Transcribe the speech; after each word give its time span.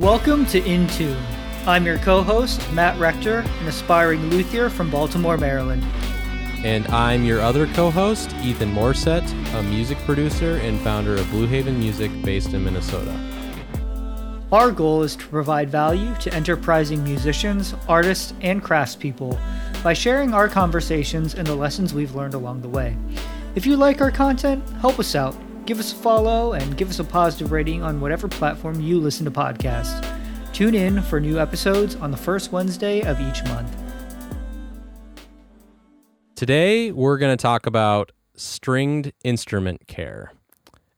Welcome 0.00 0.46
to 0.46 0.64
In 0.64 0.86
Tune. 0.86 1.22
I'm 1.66 1.84
your 1.84 1.98
co 1.98 2.22
host, 2.22 2.72
Matt 2.72 2.98
Rector, 2.98 3.40
an 3.40 3.68
aspiring 3.68 4.30
luthier 4.30 4.70
from 4.70 4.90
Baltimore, 4.90 5.36
Maryland. 5.36 5.84
And 6.64 6.88
I'm 6.88 7.22
your 7.22 7.42
other 7.42 7.66
co 7.66 7.90
host, 7.90 8.34
Ethan 8.36 8.72
Morset, 8.72 9.30
a 9.54 9.62
music 9.62 9.98
producer 10.06 10.56
and 10.62 10.80
founder 10.80 11.16
of 11.16 11.28
Blue 11.28 11.46
Haven 11.46 11.78
Music 11.78 12.10
based 12.24 12.54
in 12.54 12.64
Minnesota. 12.64 13.14
Our 14.50 14.72
goal 14.72 15.02
is 15.02 15.16
to 15.16 15.26
provide 15.26 15.68
value 15.68 16.14
to 16.20 16.32
enterprising 16.32 17.04
musicians, 17.04 17.74
artists, 17.86 18.32
and 18.40 18.64
craftspeople 18.64 19.38
by 19.82 19.92
sharing 19.92 20.32
our 20.32 20.48
conversations 20.48 21.34
and 21.34 21.46
the 21.46 21.54
lessons 21.54 21.92
we've 21.92 22.14
learned 22.14 22.32
along 22.32 22.62
the 22.62 22.70
way. 22.70 22.96
If 23.54 23.66
you 23.66 23.76
like 23.76 24.00
our 24.00 24.10
content, 24.10 24.66
help 24.80 24.98
us 24.98 25.14
out. 25.14 25.36
Give 25.70 25.78
us 25.78 25.92
a 25.92 25.94
follow 25.94 26.54
and 26.54 26.76
give 26.76 26.90
us 26.90 26.98
a 26.98 27.04
positive 27.04 27.52
rating 27.52 27.80
on 27.80 28.00
whatever 28.00 28.26
platform 28.26 28.80
you 28.80 28.98
listen 28.98 29.24
to 29.24 29.30
podcasts. 29.30 30.04
Tune 30.52 30.74
in 30.74 31.00
for 31.00 31.20
new 31.20 31.38
episodes 31.38 31.94
on 31.94 32.10
the 32.10 32.16
first 32.16 32.50
Wednesday 32.50 33.02
of 33.02 33.20
each 33.20 33.44
month. 33.44 33.72
Today, 36.34 36.90
we're 36.90 37.18
going 37.18 37.30
to 37.30 37.40
talk 37.40 37.66
about 37.66 38.10
stringed 38.34 39.12
instrument 39.22 39.86
care. 39.86 40.32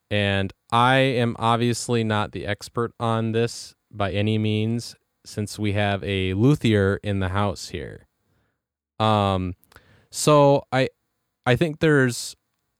And 0.09 0.51
I 0.71 0.95
am 0.95 1.35
obviously 1.37 2.03
not 2.03 2.31
the 2.31 2.47
expert 2.47 2.93
on 2.99 3.31
this 3.31 3.75
by 3.91 4.11
any 4.11 4.39
means, 4.39 4.95
since 5.23 5.59
we 5.59 5.73
have 5.73 6.03
a 6.03 6.33
luthier 6.33 6.99
in 7.03 7.19
the 7.19 7.29
house 7.29 7.69
here. 7.69 8.07
Um, 8.99 9.53
so 10.09 10.65
I, 10.71 10.89
I 11.45 11.57
think 11.57 11.77
there's 11.77 12.35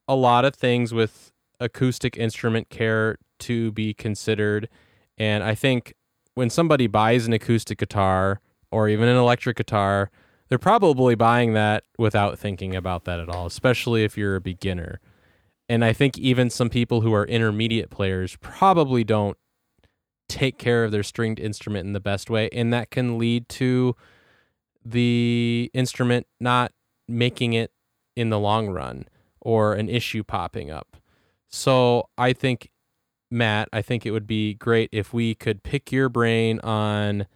a 0.08 0.16
lot 0.16 0.44
of 0.44 0.56
things 0.56 0.92
with 0.92 1.30
acoustic 1.64 2.18
instrument 2.18 2.70
care 2.70 3.18
to 3.40 3.72
be 3.72 3.94
considered, 3.94 4.70
and 5.18 5.44
I 5.44 5.56
think 5.56 5.94
when 6.36 6.50
somebody 6.50 6.88
buys 6.88 7.28
an 7.28 7.34
acoustic 7.34 7.78
guitar 7.78 8.42
or 8.72 8.90
even 8.90 9.08
an 9.08 9.18
electric 9.18 9.58
guitar, 9.58 10.10
they're 10.50 10.58
probably 10.58 11.16
buying 11.16 11.54
that 11.54 11.84
without 11.98 12.38
thinking 12.38 12.76
about 12.76 13.06
that 13.06 13.20
at 13.20 13.30
all, 13.30 13.46
especially 13.46 14.04
if 14.04 14.18
you're 14.18 14.36
a 14.36 14.42
beginner. 14.42 15.00
And 15.70 15.86
I 15.86 15.94
think 15.94 16.18
even 16.18 16.50
some 16.50 16.70
people 16.70 17.02
who 17.02 17.14
are 17.14 17.26
intermediate 17.26 17.90
players 17.90 18.36
probably 18.42 19.04
don't 19.04 19.38
take 20.28 20.58
care 20.58 20.84
of 20.84 20.92
their 20.92 21.04
stringed 21.04 21.40
instrument 21.40 21.86
in 21.86 21.94
the 21.94 22.00
best 22.00 22.30
way. 22.30 22.50
And 22.52 22.74
that 22.74 22.90
can 22.90 23.18
lead 23.18 23.48
to 23.50 23.96
the 24.84 25.72
instrument 25.74 26.28
not 26.40 26.72
making 27.08 27.54
it 27.54 27.72
in 28.16 28.30
the 28.30 28.40
long 28.40 28.70
run 28.70 29.08
or 29.42 29.74
an 29.74 29.90
issue 29.90 30.24
popping 30.24 30.70
up. 30.70 30.98
So 31.56 32.10
I 32.18 32.34
think, 32.34 32.72
Matt, 33.30 33.70
I 33.72 33.84
think 33.84 34.08
it 34.08 34.12
would 34.12 34.26
be 34.26 34.56
great 34.56 34.90
if 34.92 35.14
we 35.14 35.36
could 35.36 35.62
pick 35.62 35.92
your 35.92 36.10
brain 36.10 36.60
on 36.62 37.28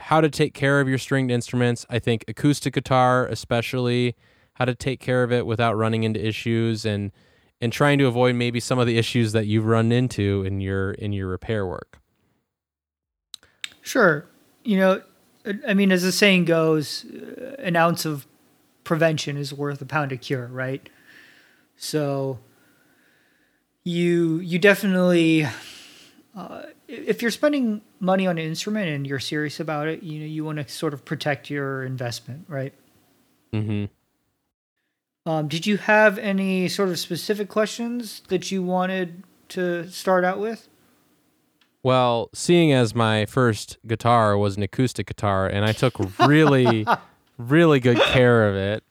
how 0.00 0.20
to 0.20 0.28
take 0.28 0.52
care 0.52 0.80
of 0.80 0.88
your 0.88 0.98
stringed 0.98 1.30
instruments. 1.30 1.86
I 1.88 2.00
think 2.00 2.24
acoustic 2.26 2.74
guitar, 2.74 3.28
especially, 3.28 4.16
how 4.54 4.64
to 4.64 4.74
take 4.74 4.98
care 4.98 5.22
of 5.22 5.30
it 5.30 5.46
without 5.46 5.76
running 5.76 6.02
into 6.02 6.24
issues 6.24 6.84
and 6.84 7.12
and 7.60 7.72
trying 7.72 7.98
to 7.98 8.06
avoid 8.06 8.34
maybe 8.34 8.58
some 8.58 8.80
of 8.80 8.88
the 8.88 8.98
issues 8.98 9.30
that 9.30 9.46
you've 9.46 9.66
run 9.66 9.92
into 9.92 10.42
in 10.42 10.60
your 10.60 10.90
in 10.90 11.12
your 11.12 11.28
repair 11.28 11.64
work. 11.64 12.00
Sure. 13.80 14.26
You 14.64 14.76
know, 14.76 15.02
I 15.68 15.74
mean, 15.74 15.92
as 15.92 16.02
the 16.02 16.10
saying 16.10 16.46
goes, 16.46 17.06
an 17.60 17.76
ounce 17.76 18.04
of 18.04 18.26
prevention 18.82 19.36
is 19.36 19.54
worth 19.54 19.80
a 19.80 19.86
pound 19.86 20.10
of 20.10 20.20
cure, 20.20 20.48
right? 20.48 20.88
So 21.76 22.40
you 23.84 24.38
you 24.38 24.58
definitely 24.58 25.46
uh, 26.36 26.62
if 26.88 27.22
you're 27.22 27.30
spending 27.30 27.82
money 27.98 28.26
on 28.26 28.38
an 28.38 28.44
instrument 28.44 28.88
and 28.88 29.06
you're 29.06 29.20
serious 29.20 29.60
about 29.60 29.88
it, 29.88 30.02
you 30.02 30.20
know 30.20 30.26
you 30.26 30.44
want 30.44 30.58
to 30.58 30.68
sort 30.68 30.94
of 30.94 31.04
protect 31.04 31.50
your 31.50 31.84
investment, 31.84 32.44
right? 32.48 32.74
Mm-hmm. 33.52 33.86
Um, 35.30 35.48
did 35.48 35.66
you 35.66 35.76
have 35.76 36.18
any 36.18 36.68
sort 36.68 36.88
of 36.88 36.98
specific 36.98 37.48
questions 37.48 38.22
that 38.28 38.50
you 38.50 38.62
wanted 38.62 39.22
to 39.50 39.88
start 39.90 40.24
out 40.24 40.38
with? 40.38 40.68
Well, 41.82 42.30
seeing 42.34 42.72
as 42.72 42.94
my 42.94 43.26
first 43.26 43.78
guitar 43.86 44.36
was 44.36 44.56
an 44.56 44.62
acoustic 44.62 45.06
guitar 45.06 45.46
and 45.46 45.64
I 45.64 45.72
took 45.72 45.94
really, 46.18 46.86
really 47.38 47.80
good 47.80 47.98
care 47.98 48.48
of 48.48 48.54
it, 48.54 48.84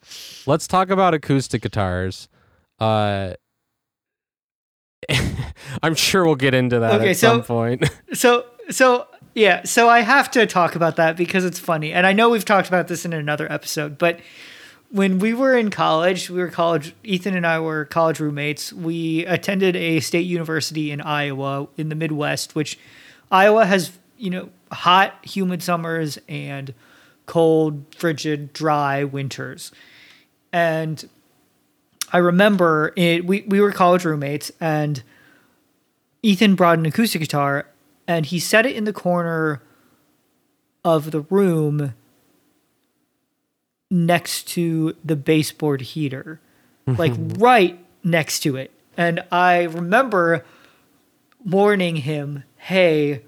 let's 0.46 0.68
talk 0.68 0.90
about 0.90 1.14
acoustic 1.14 1.62
guitars. 1.62 2.30
Uh, 2.80 3.34
I'm 5.84 5.96
sure 5.96 6.26
we'll 6.26 6.36
get 6.36 6.54
into 6.54 6.80
that 6.80 6.96
Okay, 7.02 7.12
at 7.12 7.18
so- 7.18 7.34
some 7.34 7.44
point. 7.44 7.90
So 8.14 8.46
so 8.70 9.08
yeah, 9.36 9.64
so 9.64 9.88
I 9.88 10.02
have 10.02 10.30
to 10.32 10.46
talk 10.48 10.76
about 10.76 10.96
that 10.98 11.16
because 11.16 11.46
it's 11.46 11.60
funny. 11.60 11.94
And 11.94 12.06
I 12.06 12.14
know 12.14 12.30
we've 12.30 12.44
talked 12.46 12.68
about 12.68 12.88
this 12.88 13.06
in 13.06 13.14
another 13.14 13.50
episode, 13.52 13.98
but 13.98 14.20
when 14.92 15.20
we 15.20 15.34
were 15.36 15.56
in 15.56 15.70
college, 15.70 16.30
we 16.32 16.40
were 16.40 16.50
college 16.50 16.96
Ethan 17.04 17.36
and 17.36 17.46
I 17.46 17.60
were 17.60 17.86
college 17.86 18.20
roommates. 18.20 18.74
We 18.74 19.26
attended 19.28 19.76
a 19.76 20.00
state 20.00 20.26
university 20.26 20.92
in 20.92 21.00
Iowa 21.02 21.68
in 21.78 21.90
the 21.90 21.96
Midwest, 21.96 22.56
which 22.56 22.80
Iowa 23.32 23.66
has, 23.68 23.92
you 24.18 24.32
know, 24.32 24.50
hot, 24.72 25.14
humid 25.24 25.62
summers 25.62 26.18
and 26.28 26.74
cold, 27.28 27.86
frigid, 27.96 28.52
dry 28.52 29.04
winters. 29.04 29.72
And 30.52 31.08
I 32.12 32.18
remember 32.18 32.94
it 32.96 33.26
we, 33.26 33.42
we 33.48 33.62
were 33.62 33.72
college 33.72 34.06
roommates 34.06 34.52
and 34.60 35.04
Ethan 36.22 36.56
brought 36.56 36.80
an 36.80 36.86
acoustic 36.86 37.22
guitar 37.22 37.68
and 38.08 38.26
he 38.26 38.40
set 38.40 38.66
it 38.66 38.76
in 38.76 38.86
the 38.86 38.94
corner 38.94 39.62
of 40.84 41.12
the 41.12 41.22
room 41.22 41.94
next 43.92 44.48
to 44.50 44.96
the 45.04 45.16
baseboard 45.16 45.82
heater, 45.82 46.40
mm-hmm. 46.88 47.00
like 47.00 47.14
right 47.40 47.80
next 48.04 48.42
to 48.42 48.56
it. 48.56 48.72
And 48.98 49.24
I 49.32 49.64
remember 49.64 50.46
warning 51.44 51.98
him, 51.98 52.44
hey, 52.58 53.24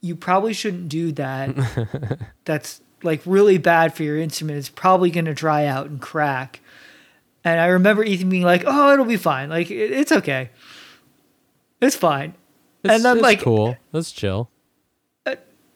you 0.00 0.14
probably 0.14 0.52
shouldn't 0.52 0.88
do 0.88 1.12
that. 1.12 2.18
That's 2.44 2.80
like 3.02 3.20
really 3.24 3.58
bad 3.58 3.94
for 3.94 4.02
your 4.02 4.18
instrument. 4.18 4.58
It's 4.58 4.68
probably 4.68 5.10
going 5.10 5.24
to 5.24 5.34
dry 5.34 5.66
out 5.66 5.86
and 5.86 6.00
crack. 6.00 6.60
And 7.52 7.60
I 7.60 7.66
remember 7.66 8.04
Ethan 8.04 8.28
being 8.28 8.42
like, 8.44 8.64
oh, 8.66 8.92
it'll 8.92 9.04
be 9.04 9.16
fine. 9.16 9.48
Like, 9.48 9.70
it, 9.70 9.90
it's 9.92 10.12
okay. 10.12 10.50
It's 11.80 11.96
fine. 11.96 12.34
It's, 12.84 12.94
and 12.94 13.04
then, 13.04 13.16
it's 13.16 13.22
like, 13.22 13.40
cool. 13.40 13.76
Let's 13.92 14.12
chill. 14.12 14.50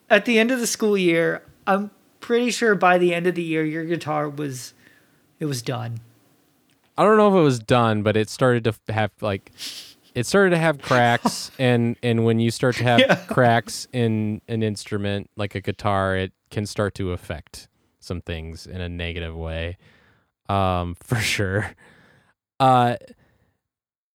at 0.09 0.25
the 0.25 0.37
end 0.39 0.51
of 0.51 0.59
the 0.59 0.67
school 0.67 0.97
year, 0.97 1.43
I'm 1.65 1.91
pretty 2.19 2.51
sure 2.51 2.75
by 2.75 2.97
the 2.97 3.13
end 3.13 3.27
of 3.27 3.35
the 3.35 3.43
year 3.43 3.63
your 3.65 3.83
guitar 3.85 4.29
was 4.29 4.73
it 5.39 5.45
was 5.45 5.61
done. 5.61 5.99
I 6.97 7.03
don't 7.03 7.17
know 7.17 7.27
if 7.29 7.33
it 7.39 7.43
was 7.43 7.59
done, 7.59 8.03
but 8.03 8.15
it 8.15 8.29
started 8.29 8.63
to 8.65 8.73
have 8.93 9.11
like 9.21 9.51
it 10.13 10.25
started 10.25 10.51
to 10.51 10.57
have 10.57 10.79
cracks 10.81 11.51
and 11.59 11.97
and 12.03 12.23
when 12.23 12.39
you 12.39 12.51
start 12.51 12.75
to 12.77 12.83
have 12.83 12.99
Yeah. 12.99 13.15
cracks 13.15 13.87
in 13.91 14.41
an 14.47 14.61
instrument 14.63 15.29
like 15.35 15.55
a 15.55 15.61
guitar, 15.61 16.15
it 16.15 16.31
can 16.51 16.65
start 16.65 16.93
to 16.95 17.11
affect 17.11 17.67
some 17.99 18.21
things 18.21 18.67
in 18.67 18.79
a 18.81 18.87
negative 18.89 19.35
way. 19.35 19.77
Um 20.49 20.95
for 20.99 21.15
sure. 21.17 21.71
Uh 22.59 22.95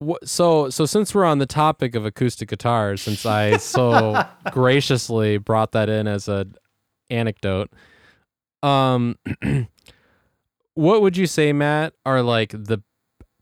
wh- 0.07 0.23
so 0.25 0.71
so 0.71 0.87
since 0.87 1.15
we're 1.15 1.25
on 1.25 1.39
the 1.39 1.47
topic 1.47 1.95
of 1.95 2.05
acoustic 2.05 2.49
guitars, 2.49 3.03
since 3.03 3.25
I 3.27 3.57
so 3.59 4.23
graciously 4.53 5.39
brought 5.39 5.73
that 5.73 5.89
in 5.89 6.07
as 6.07 6.29
a 6.29 6.47
anecdote, 7.11 7.71
um 8.63 9.17
what 10.75 11.03
would 11.03 11.17
you 11.17 11.27
say 11.27 11.53
matt 11.53 11.93
are 12.07 12.23
like 12.23 12.51
the 12.53 12.83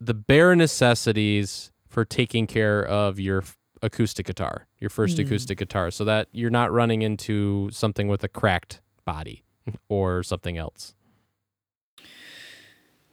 the 0.01 0.15
bare 0.15 0.55
necessities 0.57 1.71
for 1.89 2.05
taking 2.05 2.47
care 2.47 2.85
of 2.85 3.19
your 3.19 3.39
f- 3.43 3.57
acoustic 3.83 4.27
guitar 4.27 4.67
your 4.79 4.91
first 4.91 5.17
Hmm. 5.17 5.25
acoustic 5.27 5.59
guitar 5.59 5.91
so 5.91 6.05
that 6.05 6.29
you're 6.33 6.51
not 6.51 6.71
running 6.73 7.03
into 7.03 7.71
something 7.73 8.09
with 8.09 8.23
a 8.25 8.29
cracked 8.29 8.81
body 9.05 9.43
or 9.89 10.23
something 10.23 10.57
else 10.59 10.95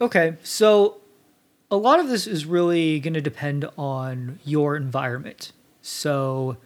Okay, 0.04 0.36
so 0.44 0.98
a 1.72 1.78
lot 1.78 2.02
of 2.02 2.10
this 2.10 2.28
is 2.28 2.46
really 2.46 3.00
going 3.00 3.14
to 3.14 3.22
depend 3.22 3.64
on 3.78 4.38
your 4.44 4.76
environment. 4.76 5.54
So, 5.82 6.58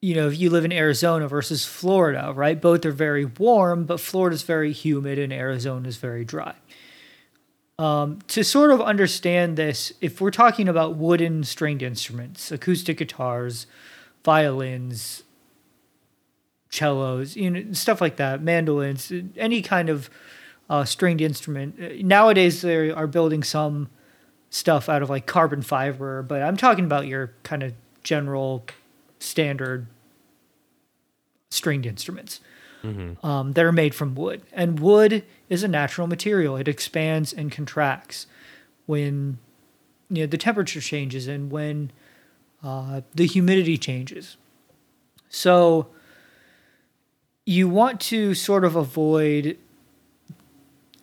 you 0.00 0.14
know, 0.14 0.28
if 0.28 0.38
you 0.38 0.48
live 0.48 0.64
in 0.64 0.72
Arizona 0.72 1.28
versus 1.28 1.66
Florida, 1.66 2.32
right? 2.34 2.58
Both 2.58 2.86
are 2.86 2.90
very 2.90 3.26
warm, 3.26 3.84
but 3.84 4.00
Florida's 4.00 4.44
very 4.44 4.72
humid 4.72 5.18
and 5.18 5.30
Arizona 5.30 5.86
is 5.86 5.98
very 5.98 6.24
dry. 6.24 6.54
Um, 7.78 8.20
to 8.28 8.42
sort 8.44 8.70
of 8.70 8.80
understand 8.80 9.58
this, 9.58 9.92
if 10.00 10.22
we're 10.22 10.30
talking 10.30 10.70
about 10.70 10.96
wooden 10.96 11.44
stringed 11.44 11.82
instruments, 11.82 12.50
acoustic 12.50 12.96
guitars, 12.96 13.66
violins, 14.24 15.22
cellos, 16.70 17.36
you 17.36 17.50
know, 17.50 17.72
stuff 17.72 18.00
like 18.00 18.16
that, 18.16 18.42
mandolins, 18.42 19.12
any 19.36 19.60
kind 19.60 19.90
of 19.90 20.08
uh, 20.68 20.84
stringed 20.84 21.20
instrument. 21.20 21.76
Uh, 21.80 21.88
Nowadays, 22.00 22.62
they 22.62 22.90
are 22.90 23.06
building 23.06 23.42
some 23.42 23.88
stuff 24.50 24.88
out 24.88 25.02
of 25.02 25.10
like 25.10 25.26
carbon 25.26 25.62
fiber, 25.62 26.22
but 26.22 26.42
I'm 26.42 26.56
talking 26.56 26.84
about 26.84 27.06
your 27.06 27.32
kind 27.42 27.62
of 27.62 27.74
general 28.02 28.64
standard 29.18 29.86
stringed 31.50 31.86
instruments 31.86 32.40
um, 33.24 33.52
that 33.52 33.64
are 33.64 33.72
made 33.72 33.94
from 33.94 34.14
wood. 34.14 34.42
And 34.52 34.78
wood 34.80 35.24
is 35.48 35.62
a 35.62 35.68
natural 35.68 36.06
material. 36.06 36.56
It 36.56 36.68
expands 36.68 37.32
and 37.32 37.50
contracts 37.50 38.26
when 38.86 39.38
you 40.08 40.22
know 40.22 40.26
the 40.26 40.38
temperature 40.38 40.80
changes 40.80 41.26
and 41.26 41.50
when 41.50 41.90
uh, 42.62 43.02
the 43.14 43.26
humidity 43.26 43.76
changes. 43.76 44.36
So 45.28 45.88
you 47.44 47.68
want 47.68 48.00
to 48.02 48.34
sort 48.34 48.64
of 48.64 48.76
avoid 48.76 49.58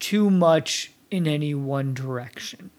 too 0.06 0.30
much 0.30 0.92
in 1.10 1.28
any 1.28 1.56
one 1.56 1.92
direction. 1.92 2.70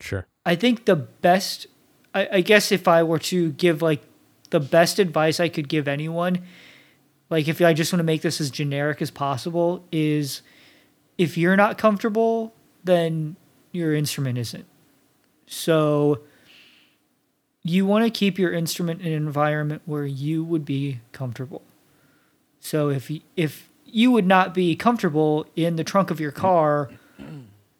Sure. 0.00 0.26
I 0.44 0.56
think 0.56 0.86
the 0.86 0.96
best, 0.96 1.68
I, 2.12 2.28
I 2.32 2.40
guess, 2.40 2.72
if 2.72 2.88
I 2.88 3.04
were 3.04 3.20
to 3.20 3.52
give 3.52 3.80
like 3.80 4.02
the 4.50 4.58
best 4.58 4.98
advice 4.98 5.38
I 5.38 5.48
could 5.48 5.68
give 5.68 5.86
anyone, 5.86 6.42
like 7.30 7.46
if 7.46 7.60
I 7.60 7.74
just 7.74 7.92
want 7.92 8.00
to 8.00 8.04
make 8.04 8.22
this 8.22 8.40
as 8.40 8.50
generic 8.50 9.00
as 9.00 9.12
possible, 9.12 9.84
is 9.92 10.42
if 11.16 11.38
you're 11.38 11.56
not 11.56 11.78
comfortable, 11.78 12.52
then 12.82 13.36
your 13.70 13.94
instrument 13.94 14.36
isn't. 14.36 14.66
So 15.46 16.22
you 17.62 17.86
want 17.86 18.04
to 18.04 18.10
keep 18.10 18.36
your 18.36 18.52
instrument 18.52 19.00
in 19.00 19.06
an 19.06 19.12
environment 19.12 19.82
where 19.86 20.06
you 20.06 20.42
would 20.42 20.64
be 20.64 21.02
comfortable. 21.12 21.62
So 22.58 22.88
if 22.90 23.12
if 23.36 23.67
you 23.90 24.10
would 24.10 24.26
not 24.26 24.54
be 24.54 24.76
comfortable 24.76 25.46
in 25.56 25.76
the 25.76 25.84
trunk 25.84 26.10
of 26.10 26.20
your 26.20 26.32
car 26.32 26.90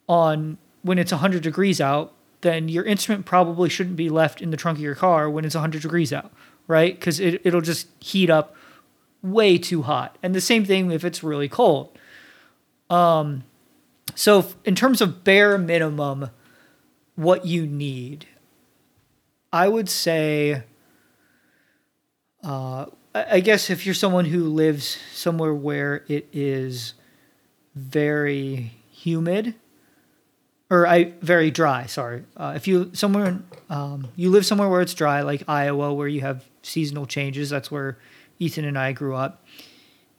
on 0.07 0.57
when 0.81 0.97
it's 0.97 1.11
100 1.11 1.43
degrees 1.43 1.79
out, 1.79 2.13
then 2.41 2.69
your 2.69 2.83
instrument 2.83 3.25
probably 3.25 3.69
shouldn't 3.69 3.95
be 3.95 4.09
left 4.09 4.41
in 4.41 4.49
the 4.49 4.57
trunk 4.57 4.77
of 4.77 4.83
your 4.83 4.95
car 4.95 5.29
when 5.29 5.45
it's 5.45 5.55
100 5.55 5.81
degrees 5.81 6.11
out, 6.11 6.31
right? 6.67 6.97
Because 6.97 7.19
it, 7.19 7.41
it'll 7.43 7.61
just 7.61 7.87
heat 7.99 8.29
up 8.29 8.55
way 9.21 9.57
too 9.57 9.83
hot. 9.83 10.17
And 10.23 10.33
the 10.33 10.41
same 10.41 10.65
thing 10.65 10.91
if 10.91 11.03
it's 11.03 11.23
really 11.23 11.49
cold. 11.49 11.97
Um, 12.89 13.43
so, 14.15 14.47
in 14.65 14.73
terms 14.75 15.01
of 15.01 15.23
bare 15.23 15.57
minimum, 15.57 16.31
what 17.15 17.45
you 17.45 17.67
need, 17.67 18.25
I 19.53 19.67
would 19.67 19.89
say, 19.89 20.63
uh, 22.43 22.85
I 23.29 23.39
guess 23.39 23.69
if 23.69 23.85
you're 23.85 23.95
someone 23.95 24.25
who 24.25 24.43
lives 24.43 24.97
somewhere 25.13 25.53
where 25.53 26.03
it 26.07 26.27
is 26.31 26.93
very 27.75 28.73
humid, 28.91 29.55
or 30.69 30.85
I 30.85 31.13
very 31.21 31.49
dry. 31.51 31.85
Sorry, 31.85 32.23
uh, 32.37 32.53
if 32.55 32.67
you 32.67 32.91
somewhere 32.93 33.39
um, 33.69 34.09
you 34.15 34.29
live 34.29 34.45
somewhere 34.45 34.69
where 34.69 34.81
it's 34.81 34.93
dry, 34.93 35.21
like 35.21 35.43
Iowa, 35.47 35.93
where 35.93 36.07
you 36.07 36.21
have 36.21 36.45
seasonal 36.61 37.05
changes. 37.05 37.49
That's 37.49 37.71
where 37.71 37.97
Ethan 38.37 38.65
and 38.65 38.77
I 38.77 38.91
grew 38.91 39.15
up. 39.15 39.43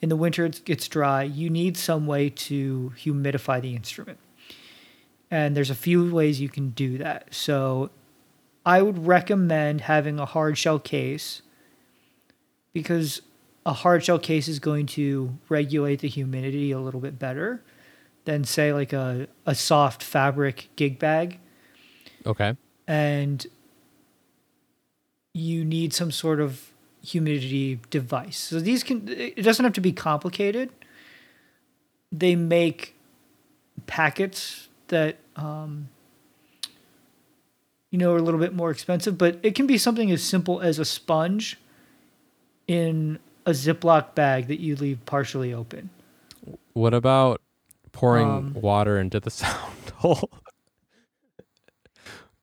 In 0.00 0.08
the 0.08 0.17
winter, 0.17 0.47
it 0.47 0.64
gets 0.64 0.88
dry. 0.88 1.23
You 1.23 1.50
need 1.50 1.76
some 1.76 2.06
way 2.06 2.31
to 2.31 2.93
humidify 2.99 3.61
the 3.61 3.76
instrument, 3.76 4.19
and 5.31 5.56
there's 5.56 5.70
a 5.70 5.75
few 5.75 6.12
ways 6.12 6.41
you 6.41 6.49
can 6.49 6.70
do 6.70 6.99
that. 6.99 7.35
So, 7.35 7.91
I 8.64 8.82
would 8.82 9.06
recommend 9.06 9.82
having 9.82 10.19
a 10.19 10.26
hard 10.26 10.58
shell 10.58 10.79
case 10.79 11.43
because 12.73 13.23
a 13.67 13.73
hard 13.73 14.05
shell 14.05 14.19
case 14.19 14.49
is 14.49 14.59
going 14.59 14.87
to 14.87 15.37
regulate 15.49 16.01
the 16.01 16.09
humidity 16.09 16.71
a 16.71 16.79
little 16.79 17.01
bit 17.01 17.19
better 17.19 17.63
than 18.25 18.45
say 18.45 18.73
like 18.73 18.93
a, 18.93 19.29
a 19.47 19.55
soft 19.55 20.03
fabric 20.03 20.69
gig 20.77 20.99
bag. 20.99 21.39
Okay. 22.27 22.55
and 22.87 23.47
you 25.33 25.65
need 25.65 25.93
some 25.95 26.11
sort 26.11 26.41
of 26.41 26.73
humidity 27.03 27.81
device. 27.89 28.37
So 28.37 28.61
these 28.61 28.83
can 28.83 29.09
it 29.09 29.43
doesn't 29.43 29.65
have 29.65 29.73
to 29.75 29.81
be 29.81 29.93
complicated. 29.93 30.71
They 32.13 32.35
make 32.35 32.97
packets 33.87 34.69
that 34.89 35.19
um, 35.37 35.89
you 37.91 37.99
know 37.99 38.13
are 38.13 38.19
a 38.19 38.23
little 38.23 38.41
bit 38.41 38.55
more 38.55 38.71
expensive 38.71 39.17
but 39.17 39.39
it 39.43 39.55
can 39.55 39.67
be 39.67 39.79
something 39.79 40.11
as 40.11 40.23
simple 40.23 40.61
as 40.61 40.79
a 40.79 40.85
sponge 40.85 41.59
in 42.71 43.19
a 43.47 43.51
ziploc 43.51 44.15
bag 44.15 44.47
that 44.47 44.61
you 44.61 44.77
leave 44.77 45.05
partially 45.05 45.53
open 45.53 45.91
What 46.73 46.95
about 46.95 47.41
pouring 47.91 48.29
Um, 48.29 48.55
water 48.55 48.99
into 49.01 49.19
the 49.19 49.31
sound 49.43 49.91
hole? 49.97 50.31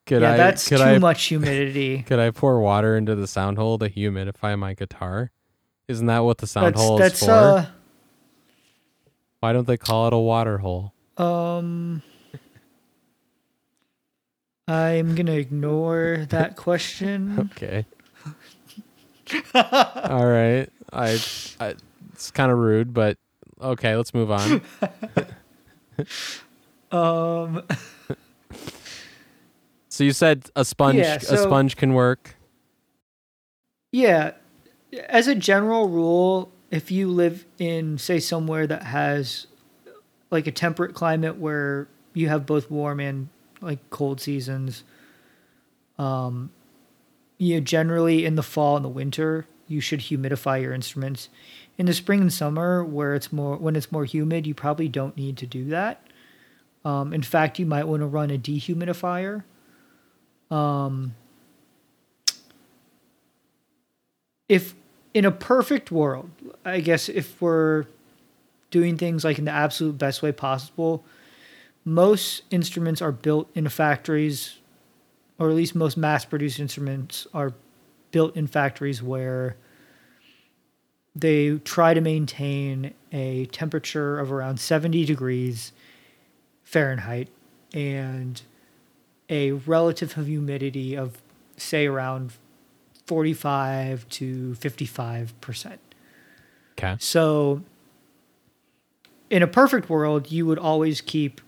could 0.05 0.21
yeah 0.21 0.33
I 0.33 0.37
that's 0.37 0.67
could 0.67 0.79
too 0.79 0.83
I 0.83 0.99
much 0.99 1.23
humidity 1.25 2.01
could 2.07 2.19
I 2.19 2.31
pour 2.31 2.59
water 2.59 2.97
into 2.97 3.15
the 3.15 3.27
sound 3.27 3.57
hole 3.57 3.77
to 3.79 3.89
humidify 3.89 4.59
my 4.59 4.73
guitar? 4.73 5.31
Isn't 5.87 6.07
that 6.07 6.19
what 6.19 6.39
the 6.39 6.47
sound 6.47 6.75
that's 6.75 6.81
hole 6.85 6.97
that's 6.97 7.21
is 7.21 7.27
for? 7.27 7.31
uh 7.31 7.65
Why 9.39 9.53
don't 9.53 9.67
they 9.67 9.77
call 9.77 10.07
it 10.07 10.13
a 10.13 10.17
water 10.17 10.57
hole? 10.57 10.93
Um, 11.15 12.01
I'm 14.67 15.15
gonna 15.15 15.33
ignore 15.33 16.25
that 16.29 16.57
question. 16.57 17.49
Okay. 17.55 17.85
All 19.53 20.25
right. 20.25 20.67
I, 20.93 21.19
I 21.59 21.75
it's 22.13 22.31
kind 22.31 22.51
of 22.51 22.57
rude, 22.57 22.93
but 22.93 23.17
okay, 23.61 23.95
let's 23.95 24.13
move 24.13 24.31
on. 24.31 24.61
Um, 26.91 27.63
So 29.89 30.03
you 30.03 30.11
said 30.11 30.49
a 30.55 30.63
sponge 30.63 30.97
Yeah, 30.99 31.15
a 31.15 31.37
sponge 31.37 31.75
can 31.75 31.93
work. 31.95 32.35
yeah, 33.91 34.33
as 35.09 35.27
a 35.27 35.33
general 35.33 35.89
rule, 35.89 36.51
if 36.69 36.91
you 36.91 37.09
live 37.09 37.45
in, 37.57 37.97
say, 37.97 38.19
somewhere 38.19 38.67
that 38.67 38.83
has 38.83 39.47
like 40.29 40.45
a 40.45 40.51
temperate 40.51 40.93
climate 40.93 41.37
where 41.37 41.87
you 42.13 42.29
have 42.29 42.45
both 42.45 42.69
warm 42.69 42.99
and 42.99 43.29
like 43.59 43.79
cold 43.89 44.21
seasons, 44.21 44.83
um, 45.97 46.51
you 47.37 47.55
know, 47.55 47.59
generally 47.61 48.25
in 48.25 48.35
the 48.35 48.43
fall 48.43 48.75
and 48.75 48.85
the 48.85 48.89
winter, 48.89 49.45
you 49.67 49.81
should 49.81 49.99
humidify 49.99 50.61
your 50.61 50.73
instruments. 50.73 51.29
In 51.77 51.85
the 51.85 51.93
spring 51.93 52.21
and 52.21 52.33
summer, 52.33 52.83
where 52.83 53.13
it's 53.13 53.31
more 53.31 53.57
when 53.57 53.75
it's 53.75 53.91
more 53.91 54.05
humid, 54.05 54.47
you 54.47 54.55
probably 54.55 54.87
don't 54.87 55.15
need 55.15 55.37
to 55.37 55.45
do 55.45 55.65
that. 55.65 56.01
Um, 56.83 57.13
in 57.13 57.21
fact, 57.21 57.59
you 57.59 57.65
might 57.65 57.87
want 57.87 58.01
to 58.01 58.07
run 58.07 58.31
a 58.31 58.37
dehumidifier. 58.37 59.43
Um, 60.49 61.15
if 64.47 64.73
in 65.13 65.25
a 65.25 65.31
perfect 65.31 65.91
world, 65.91 66.29
I 66.63 66.79
guess 66.79 67.09
if 67.09 67.41
we're 67.41 67.85
doing 68.71 68.97
things 68.97 69.23
like 69.23 69.37
in 69.37 69.45
the 69.45 69.51
absolute 69.51 69.97
best 69.97 70.21
way 70.21 70.31
possible, 70.31 71.03
most 71.83 72.43
instruments 72.51 73.01
are 73.01 73.11
built 73.11 73.49
in 73.55 73.67
factories, 73.69 74.57
or 75.39 75.49
at 75.49 75.55
least 75.55 75.75
most 75.75 75.97
mass 75.97 76.25
produced 76.25 76.59
instruments 76.59 77.27
are 77.33 77.53
built 78.11 78.35
in 78.35 78.47
factories 78.47 79.03
where 79.03 79.55
they 81.15 81.57
try 81.59 81.93
to 81.93 82.01
maintain 82.01 82.93
a 83.11 83.45
temperature 83.47 84.19
of 84.19 84.31
around 84.31 84.59
70 84.59 85.05
degrees 85.05 85.71
Fahrenheit 86.63 87.29
and 87.73 88.41
a 89.29 89.51
relative 89.51 90.13
humidity 90.13 90.95
of, 90.95 91.17
say, 91.57 91.85
around 91.87 92.33
45 93.05 94.07
to 94.09 94.55
55 94.55 95.39
percent. 95.41 95.79
Okay. 96.77 96.95
So, 96.99 97.63
in 99.29 99.41
a 99.41 99.47
perfect 99.47 99.89
world, 99.89 100.31
you 100.31 100.45
would 100.45 100.59
always 100.59 101.01
keep 101.01 101.41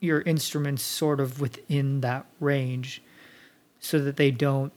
your 0.00 0.20
instruments 0.22 0.82
sort 0.82 1.20
of 1.20 1.40
within 1.40 2.00
that 2.02 2.26
range 2.40 3.02
so 3.80 3.98
that 3.98 4.16
they 4.16 4.30
don't 4.30 4.72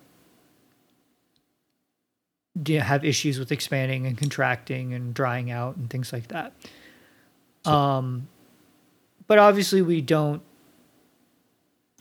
have 2.68 3.06
issues 3.06 3.40
with 3.40 3.52
expanding 3.52 4.06
and 4.06 4.18
contracting 4.18 4.94
and 4.94 5.14
drying 5.14 5.52
out 5.52 5.76
and 5.78 5.90
things 5.90 6.12
like 6.12 6.28
that. 6.30 6.54
um, 7.66 8.28
but 9.28 9.40
obviously, 9.40 9.82
we 9.82 10.02
don't, 10.02 10.42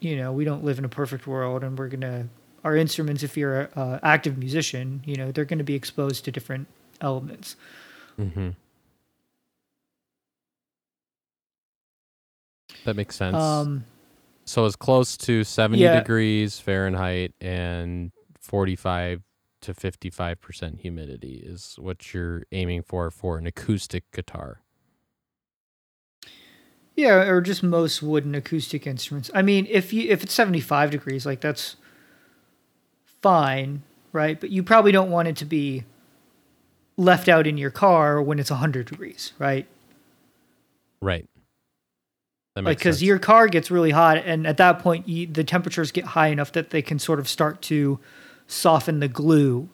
you 0.00 0.17
know, 0.17 0.33
we 0.33 0.45
don't 0.45 0.65
live 0.65 0.79
in 0.79 0.85
a 0.85 0.89
perfect 0.89 1.27
world 1.27 1.62
and 1.62 1.79
we're 1.79 1.89
going 1.89 2.00
to, 2.00 2.27
our 2.65 2.77
instruments, 2.77 3.23
if 3.23 3.37
you're 3.37 3.71
an 3.77 4.00
active 4.03 4.37
musician, 4.37 5.03
you 5.05 5.15
know, 5.15 5.31
they're 5.31 5.45
going 5.45 5.59
to 5.59 5.65
be 5.65 5.75
exposed 5.75 6.25
to 6.25 6.33
different 6.33 6.67
elements. 7.00 7.57
Mm-hmm. 8.19 8.50
That 12.85 12.97
makes 12.97 13.17
sense. 13.17 13.37
Um, 13.37 13.85
so 14.45 14.65
it's 14.67 14.77
close 14.77 15.17
to 15.19 15.45
70 15.45 15.83
Yeah. 15.83 15.99
degrees 15.99 16.59
Fahrenheit 16.59 17.35
and 17.41 18.11
45 18.41 19.23
to 19.63 19.75
55% 19.75 20.81
humidity 20.81 21.43
is 21.45 21.77
what 21.79 22.15
you're 22.15 22.45
aiming 22.51 22.83
for 22.83 23.11
for 23.11 23.37
an 23.39 23.47
acoustic 23.47 24.05
guitar. 24.13 24.63
Yeah, 26.97 27.29
or 27.29 27.41
just 27.41 27.63
most 27.63 28.03
wooden 28.03 28.35
acoustic 28.35 28.87
instruments. 28.87 29.31
I 29.35 29.43
mean, 29.43 29.67
if 29.71 29.93
you 29.93 30.11
if 30.11 30.23
it's 30.23 30.35
75 30.35 30.91
degrees, 30.91 31.25
like 31.25 31.41
that's 31.41 31.77
fine, 33.23 33.83
right? 34.13 34.39
But 34.41 34.51
you 34.51 34.63
probably 34.63 34.93
don't 34.93 35.11
want 35.11 35.29
it 35.29 35.37
to 35.37 35.45
be 35.45 35.85
left 36.97 37.29
out 37.29 37.47
in 37.47 37.57
your 37.57 37.71
car 37.71 38.21
when 38.21 38.39
it's 38.39 38.51
100 38.51 38.87
degrees, 38.87 39.33
right? 39.39 39.67
Right. 41.01 41.27
Like 42.64 42.79
because 42.79 43.02
your 43.02 43.19
car 43.19 43.49
gets 43.49 43.71
really 43.71 43.90
hot, 43.90 44.19
and 44.19 44.47
at 44.47 44.57
that 44.59 44.79
point, 44.81 45.09
you, 45.09 45.26
the 45.26 45.45
temperatures 45.45 45.93
get 45.93 46.05
high 46.05 46.29
enough 46.29 46.52
that 46.52 46.71
they 46.71 46.83
can 46.83 46.99
sort 46.99 47.19
of 47.19 47.29
start 47.29 47.62
to 47.62 47.99
soften 48.47 49.00
the 49.00 49.09
glue, 49.09 49.69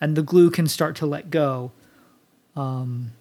and 0.00 0.16
the 0.16 0.22
glue 0.22 0.50
can 0.50 0.66
start 0.66 0.96
to 0.96 1.06
let 1.06 1.30
go. 1.30 1.72
Um, 2.56 3.12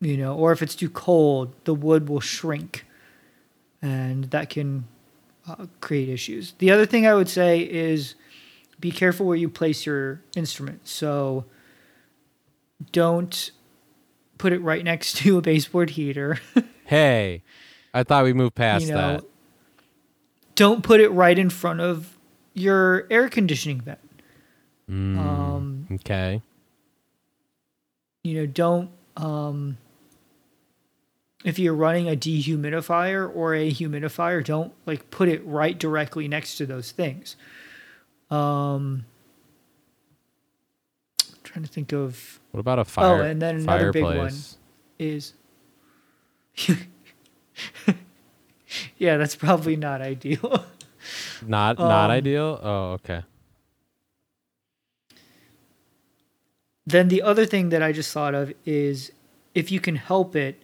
you 0.00 0.16
know, 0.16 0.34
or 0.34 0.52
if 0.52 0.62
it's 0.62 0.74
too 0.74 0.88
cold, 0.88 1.54
the 1.64 1.74
wood 1.74 2.08
will 2.08 2.20
shrink, 2.20 2.86
and 3.82 4.24
that 4.30 4.48
can 4.48 4.86
uh, 5.46 5.66
create 5.80 6.08
issues. 6.08 6.54
The 6.58 6.70
other 6.70 6.86
thing 6.86 7.06
I 7.06 7.14
would 7.14 7.28
say 7.28 7.60
is 7.60 8.14
be 8.78 8.90
careful 8.90 9.26
where 9.26 9.36
you 9.36 9.48
place 9.48 9.84
your 9.84 10.22
instrument. 10.34 10.88
So 10.88 11.44
don't 12.92 13.50
put 14.38 14.52
it 14.52 14.60
right 14.60 14.82
next 14.82 15.16
to 15.18 15.38
a 15.38 15.42
baseboard 15.42 15.90
heater. 15.90 16.38
Hey, 16.84 17.42
I 17.92 18.02
thought 18.04 18.24
we 18.24 18.32
moved 18.32 18.54
past 18.54 18.86
you 18.86 18.94
know, 18.94 19.16
that. 19.16 19.24
don't 20.54 20.82
put 20.82 21.00
it 21.00 21.08
right 21.10 21.38
in 21.38 21.50
front 21.50 21.80
of 21.80 22.16
your 22.54 23.06
air 23.10 23.28
conditioning 23.28 23.80
vent. 23.80 23.98
Mm, 24.88 25.18
Um, 25.18 25.86
okay. 25.92 26.42
you 28.24 28.34
know, 28.34 28.46
don't 28.46 28.90
um, 29.16 29.76
if 31.44 31.58
you're 31.58 31.74
running 31.74 32.08
a 32.08 32.16
dehumidifier 32.16 33.30
or 33.34 33.54
a 33.54 33.70
humidifier, 33.70 34.44
don't 34.44 34.72
like 34.86 35.10
put 35.10 35.28
it 35.28 35.44
right 35.44 35.78
directly 35.78 36.28
next 36.28 36.56
to 36.56 36.66
those 36.66 36.92
things. 36.92 37.36
Um, 38.30 39.04
trying 41.42 41.64
to 41.64 41.70
think 41.70 41.92
of 41.92 42.38
What 42.52 42.60
about 42.60 42.78
a 42.78 42.84
fire? 42.84 43.22
Oh, 43.22 43.24
and 43.24 43.40
then 43.42 43.56
another 43.56 43.92
big 43.92 44.04
one. 44.04 44.32
is 44.98 45.32
yeah, 48.98 49.16
that's 49.16 49.36
probably 49.36 49.76
not 49.76 50.00
ideal. 50.00 50.64
Not 51.46 51.78
not 51.78 52.10
Um, 52.10 52.10
ideal. 52.10 52.60
Oh, 52.62 52.92
okay. 52.92 53.22
Then 56.86 57.08
the 57.08 57.22
other 57.22 57.46
thing 57.46 57.70
that 57.70 57.82
I 57.82 57.92
just 57.92 58.12
thought 58.12 58.34
of 58.34 58.52
is 58.66 59.12
if 59.54 59.70
you 59.72 59.80
can 59.80 59.96
help 59.96 60.36
it, 60.36 60.62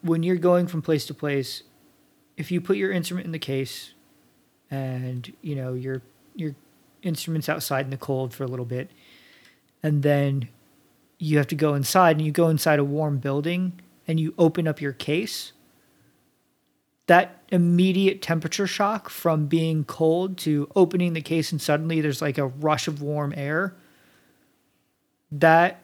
when 0.00 0.22
you're 0.22 0.36
going 0.36 0.66
from 0.66 0.80
place 0.80 1.04
to 1.06 1.14
place, 1.14 1.62
if 2.36 2.50
you 2.50 2.60
put 2.60 2.76
your 2.76 2.90
instrument 2.90 3.26
in 3.26 3.32
the 3.32 3.38
case 3.38 3.92
and 4.70 5.32
you 5.42 5.54
know 5.54 5.74
your 5.74 6.02
your 6.34 6.54
instruments 7.02 7.48
outside 7.48 7.84
in 7.84 7.90
the 7.90 7.96
cold 7.98 8.32
for 8.32 8.44
a 8.44 8.48
little 8.48 8.64
bit, 8.64 8.90
and 9.82 10.02
then 10.02 10.48
you 11.18 11.36
have 11.36 11.46
to 11.48 11.54
go 11.54 11.74
inside 11.74 12.16
and 12.16 12.24
you 12.24 12.32
go 12.32 12.48
inside 12.48 12.78
a 12.78 12.84
warm 12.84 13.18
building 13.18 13.80
and 14.06 14.20
you 14.20 14.34
open 14.38 14.68
up 14.68 14.80
your 14.80 14.92
case, 14.92 15.52
that 17.06 17.42
immediate 17.50 18.22
temperature 18.22 18.66
shock 18.66 19.08
from 19.10 19.46
being 19.46 19.84
cold 19.84 20.38
to 20.38 20.70
opening 20.74 21.12
the 21.12 21.20
case 21.20 21.52
and 21.52 21.60
suddenly 21.60 22.00
there's 22.00 22.22
like 22.22 22.38
a 22.38 22.46
rush 22.46 22.88
of 22.88 23.02
warm 23.02 23.34
air 23.36 23.74
that 25.30 25.82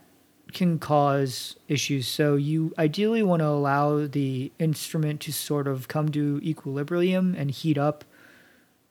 can 0.53 0.79
cause 0.79 1.57
issues. 1.69 2.09
So 2.09 2.37
you 2.37 2.75
ideally 2.79 3.23
want 3.23 3.41
to 3.41 3.47
allow 3.47 4.07
the 4.07 4.51
instrument 4.59 5.21
to 5.23 5.33
sort 5.33 5.69
of 5.69 5.89
come 5.89 6.09
to 6.11 6.41
equilibrium 6.43 7.35
and 7.37 7.51
heat 7.51 7.79
up 7.79 8.05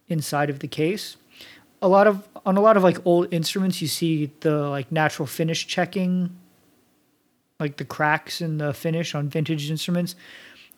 inside 0.07 0.49
of 0.49 0.59
the 0.59 0.67
case. 0.67 1.17
A 1.81 1.87
lot 1.87 2.07
of 2.07 2.27
on 2.45 2.57
a 2.57 2.61
lot 2.61 2.77
of 2.77 2.83
like 2.83 3.05
old 3.05 3.33
instruments 3.33 3.81
you 3.81 3.87
see 3.87 4.31
the 4.41 4.69
like 4.69 4.91
natural 4.91 5.25
finish 5.25 5.65
checking 5.65 6.35
like 7.59 7.77
the 7.77 7.85
cracks 7.85 8.41
in 8.41 8.57
the 8.57 8.73
finish 8.73 9.13
on 9.13 9.29
vintage 9.29 9.69
instruments. 9.69 10.15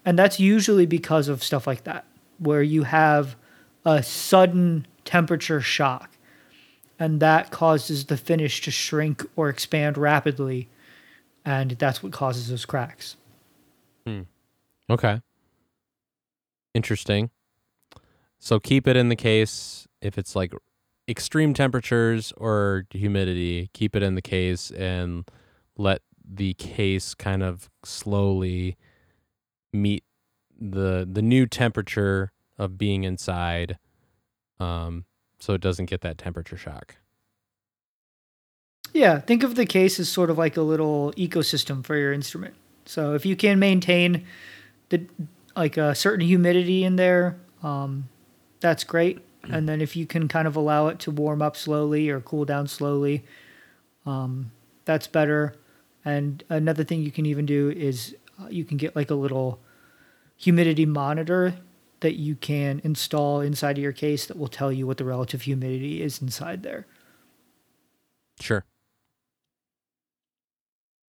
And 0.03 0.17
that's 0.17 0.39
usually 0.39 0.85
because 0.85 1.27
of 1.27 1.43
stuff 1.43 1.67
like 1.67 1.83
that 1.83 2.05
where 2.39 2.63
you 2.63 2.83
have 2.83 3.35
a 3.85 4.01
sudden 4.01 4.87
temperature 5.05 5.61
shock 5.61 6.09
and 6.99 7.19
that 7.19 7.51
causes 7.51 8.05
the 8.05 8.17
finish 8.17 8.61
to 8.61 8.71
shrink 8.71 9.25
or 9.35 9.49
expand 9.49 9.97
rapidly 9.97 10.69
and 11.43 11.71
that's 11.71 12.03
what 12.03 12.11
causes 12.11 12.49
those 12.49 12.65
cracks 12.65 13.15
hmm. 14.05 14.21
Okay. 14.91 15.21
Interesting. 16.73 17.29
So 18.39 18.59
keep 18.59 18.87
it 18.87 18.97
in 18.97 19.07
the 19.07 19.15
case 19.15 19.87
if 20.01 20.17
it's 20.17 20.35
like 20.35 20.53
extreme 21.07 21.53
temperatures 21.53 22.33
or 22.35 22.85
humidity, 22.89 23.69
keep 23.73 23.95
it 23.95 24.03
in 24.03 24.15
the 24.15 24.21
case 24.21 24.69
and 24.71 25.23
let 25.77 26.01
the 26.33 26.53
case 26.53 27.13
kind 27.13 27.43
of 27.43 27.69
slowly 27.83 28.77
meet 29.73 30.03
the 30.59 31.07
the 31.11 31.21
new 31.21 31.45
temperature 31.45 32.31
of 32.57 32.77
being 32.77 33.03
inside 33.03 33.77
um 34.59 35.05
so 35.39 35.53
it 35.53 35.61
doesn't 35.61 35.87
get 35.87 36.01
that 36.01 36.17
temperature 36.17 36.55
shock. 36.55 36.97
yeah 38.93 39.19
think 39.19 39.43
of 39.43 39.55
the 39.55 39.65
case 39.65 39.99
as 39.99 40.07
sort 40.07 40.29
of 40.29 40.37
like 40.37 40.55
a 40.55 40.61
little 40.61 41.11
ecosystem 41.17 41.83
for 41.83 41.97
your 41.97 42.13
instrument. 42.13 42.53
So 42.85 43.13
if 43.13 43.25
you 43.25 43.35
can 43.35 43.59
maintain 43.59 44.25
the 44.89 45.05
like 45.55 45.77
a 45.77 45.93
certain 45.95 46.25
humidity 46.25 46.83
in 46.83 46.95
there 46.95 47.37
um, 47.63 48.09
that's 48.59 48.83
great. 48.83 49.19
And 49.43 49.67
then 49.67 49.81
if 49.81 49.95
you 49.95 50.05
can 50.05 50.27
kind 50.27 50.47
of 50.47 50.55
allow 50.55 50.87
it 50.87 50.99
to 50.99 51.11
warm 51.11 51.41
up 51.41 51.57
slowly 51.57 52.09
or 52.09 52.21
cool 52.21 52.45
down 52.45 52.67
slowly 52.67 53.23
um, 54.05 54.51
that's 54.85 55.07
better 55.07 55.55
and 56.03 56.43
another 56.49 56.83
thing 56.83 57.01
you 57.01 57.11
can 57.11 57.25
even 57.25 57.45
do 57.45 57.69
is 57.69 58.15
uh, 58.41 58.47
you 58.49 58.65
can 58.65 58.77
get 58.77 58.95
like 58.95 59.11
a 59.11 59.15
little 59.15 59.59
humidity 60.35 60.85
monitor 60.85 61.55
that 61.99 62.15
you 62.15 62.35
can 62.35 62.81
install 62.83 63.41
inside 63.41 63.77
of 63.77 63.83
your 63.83 63.91
case 63.91 64.25
that 64.25 64.37
will 64.37 64.47
tell 64.47 64.71
you 64.71 64.87
what 64.87 64.97
the 64.97 65.05
relative 65.05 65.43
humidity 65.43 66.01
is 66.01 66.21
inside 66.21 66.63
there. 66.63 66.87
Sure. 68.39 68.65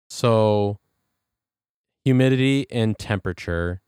So, 0.10 0.78
humidity 2.04 2.68
and 2.70 3.00
temperature 3.00 3.82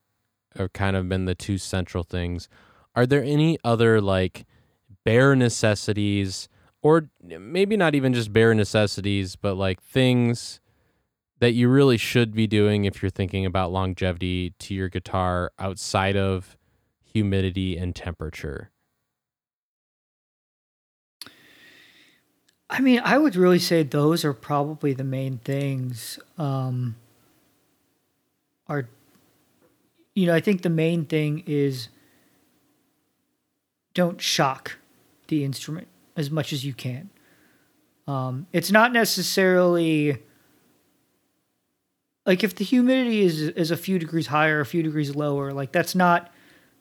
have 0.56 0.72
kind 0.72 0.96
of 0.96 1.10
been 1.10 1.26
the 1.26 1.36
two 1.36 1.58
central 1.58 2.04
things. 2.04 2.48
Are 2.96 3.06
there 3.06 3.24
any 3.24 3.58
other 3.66 4.00
like 4.00 4.46
bare 5.04 5.36
necessities, 5.36 6.48
or 6.82 7.10
maybe 7.22 7.76
not 7.76 7.96
even 7.96 8.14
just 8.14 8.32
bare 8.32 8.54
necessities, 8.54 9.36
but 9.36 9.56
like 9.56 9.82
things 9.82 10.62
that 11.44 11.52
you 11.52 11.68
really 11.68 11.98
should 11.98 12.34
be 12.34 12.48
doing 12.48 12.86
if 12.86 13.02
you're 13.02 13.10
thinking 13.10 13.46
about 13.46 13.70
longevity 13.70 14.54
to 14.60 14.74
your 14.74 14.88
guitar 14.88 15.52
outside 15.60 16.16
of 16.16 16.56
humidity 17.04 17.76
and 17.76 17.94
temperature? 17.94 18.72
I 22.70 22.80
mean, 22.80 23.02
I 23.04 23.18
would 23.18 23.36
really 23.36 23.60
say 23.60 23.84
those 23.84 24.24
are 24.24 24.32
probably 24.32 24.94
the 24.94 25.04
main 25.04 25.40
things. 25.40 26.18
Um, 26.38 26.96
are 28.70 28.88
you 30.16 30.28
know, 30.28 30.34
I 30.34 30.40
think 30.40 30.62
the 30.62 30.70
main 30.70 31.04
thing 31.04 31.44
is 31.46 31.90
don't 33.94 34.22
shock 34.22 34.78
the 35.28 35.44
instrument 35.44 35.90
as 36.16 36.32
much 36.32 36.54
as 36.54 36.64
you 36.64 36.74
can. 36.74 37.10
Um, 38.08 38.48
it's 38.54 38.72
not 38.72 38.94
necessarily 38.94 40.20
like 42.26 42.44
if 42.44 42.56
the 42.56 42.64
humidity 42.64 43.22
is 43.22 43.42
is 43.42 43.72
a 43.72 43.78
few 43.78 44.00
degrees 44.00 44.28
higher, 44.28 44.60
a 44.60 44.66
few 44.66 44.84
degrees 44.84 45.16
lower, 45.16 45.52
like 45.52 45.72
that's 45.72 45.96
not 45.96 46.32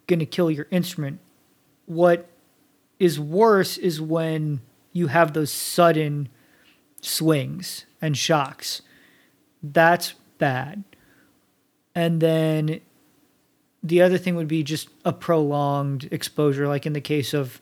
going 0.07 0.21
to 0.21 0.27
kill 0.27 0.51
your 0.51 0.67
instrument. 0.71 1.21
What 1.87 2.29
is 2.99 3.19
worse 3.19 3.77
is 3.77 4.01
when 4.01 4.61
you 4.93 5.09
have 5.09 5.33
those 5.33 5.51
sudden 5.51 6.29
swings 7.01 7.87
and 8.01 8.17
shocks. 8.17 8.83
That's 9.63 10.15
bad. 10.39 10.85
And 11.95 12.21
then 12.21 12.81
the 13.83 14.03
other 14.03 14.19
thing 14.19 14.37
would 14.37 14.49
be 14.49 14.63
just 14.63 14.89
a 15.05 15.13
prolonged 15.13 16.09
exposure, 16.13 16.69
like 16.69 16.87
in 16.87 16.93
the 16.93 17.01
case 17.01 17.35
of, 17.35 17.61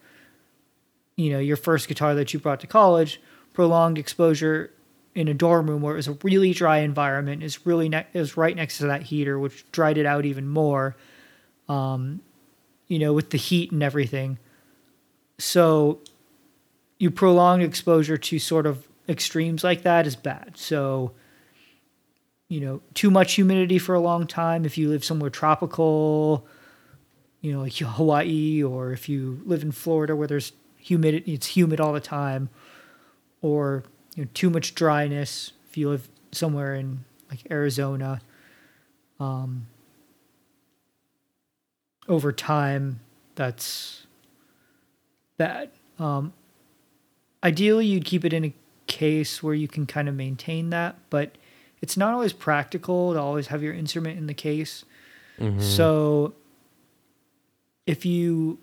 you 1.16 1.30
know, 1.30 1.38
your 1.38 1.56
first 1.56 1.88
guitar 1.88 2.14
that 2.14 2.32
you 2.32 2.40
brought 2.40 2.60
to 2.60 2.66
college, 2.66 3.20
prolonged 3.54 3.98
exposure 3.98 4.70
in 5.14 5.28
a 5.28 5.34
dorm 5.34 5.68
room 5.68 5.82
where 5.82 5.94
it 5.94 5.96
was 5.96 6.08
a 6.08 6.16
really 6.22 6.52
dry 6.52 6.78
environment 6.78 7.42
is 7.42 7.66
really 7.66 7.88
ne- 7.88 8.06
is 8.12 8.36
right 8.36 8.54
next 8.54 8.78
to 8.78 8.86
that 8.86 9.02
heater, 9.02 9.38
which 9.38 9.70
dried 9.72 9.98
it 9.98 10.06
out 10.06 10.24
even 10.24 10.46
more. 10.48 10.96
Um, 11.68 12.20
you 12.88 12.98
know, 12.98 13.12
with 13.12 13.30
the 13.30 13.38
heat 13.38 13.70
and 13.70 13.82
everything. 13.82 14.38
So 15.38 16.00
you 16.98 17.10
prolong 17.10 17.62
exposure 17.62 18.16
to 18.18 18.38
sort 18.38 18.66
of 18.66 18.86
extremes 19.08 19.62
like 19.62 19.82
that 19.82 20.06
is 20.06 20.16
bad. 20.16 20.56
So, 20.56 21.12
you 22.48 22.60
know, 22.60 22.82
too 22.94 23.10
much 23.10 23.34
humidity 23.34 23.78
for 23.78 23.94
a 23.94 24.00
long 24.00 24.26
time. 24.26 24.64
If 24.64 24.76
you 24.76 24.88
live 24.88 25.04
somewhere 25.04 25.30
tropical, 25.30 26.46
you 27.40 27.52
know, 27.52 27.60
like 27.60 27.76
Hawaii, 27.76 28.62
or 28.62 28.92
if 28.92 29.08
you 29.08 29.40
live 29.46 29.62
in 29.62 29.72
Florida 29.72 30.14
where 30.16 30.28
there's 30.28 30.52
humidity, 30.76 31.34
it's 31.34 31.46
humid 31.46 31.80
all 31.80 31.92
the 31.92 32.00
time, 32.00 32.48
or 33.40 33.84
you 34.20 34.26
know, 34.26 34.30
too 34.34 34.50
much 34.50 34.74
dryness. 34.74 35.52
If 35.70 35.78
you 35.78 35.88
live 35.88 36.06
somewhere 36.30 36.74
in 36.74 37.06
like 37.30 37.50
Arizona, 37.50 38.20
um, 39.18 39.66
over 42.06 42.30
time, 42.30 43.00
that's 43.34 44.06
bad. 45.38 45.70
Um, 45.98 46.34
ideally, 47.42 47.86
you'd 47.86 48.04
keep 48.04 48.26
it 48.26 48.34
in 48.34 48.44
a 48.44 48.54
case 48.86 49.42
where 49.42 49.54
you 49.54 49.68
can 49.68 49.86
kind 49.86 50.06
of 50.06 50.14
maintain 50.14 50.68
that, 50.68 50.96
but 51.08 51.36
it's 51.80 51.96
not 51.96 52.12
always 52.12 52.34
practical 52.34 53.14
to 53.14 53.18
always 53.18 53.46
have 53.46 53.62
your 53.62 53.72
instrument 53.72 54.18
in 54.18 54.26
the 54.26 54.34
case. 54.34 54.84
Mhm. 55.38 55.62
So 55.62 56.34
if 57.86 58.04
you 58.04 58.58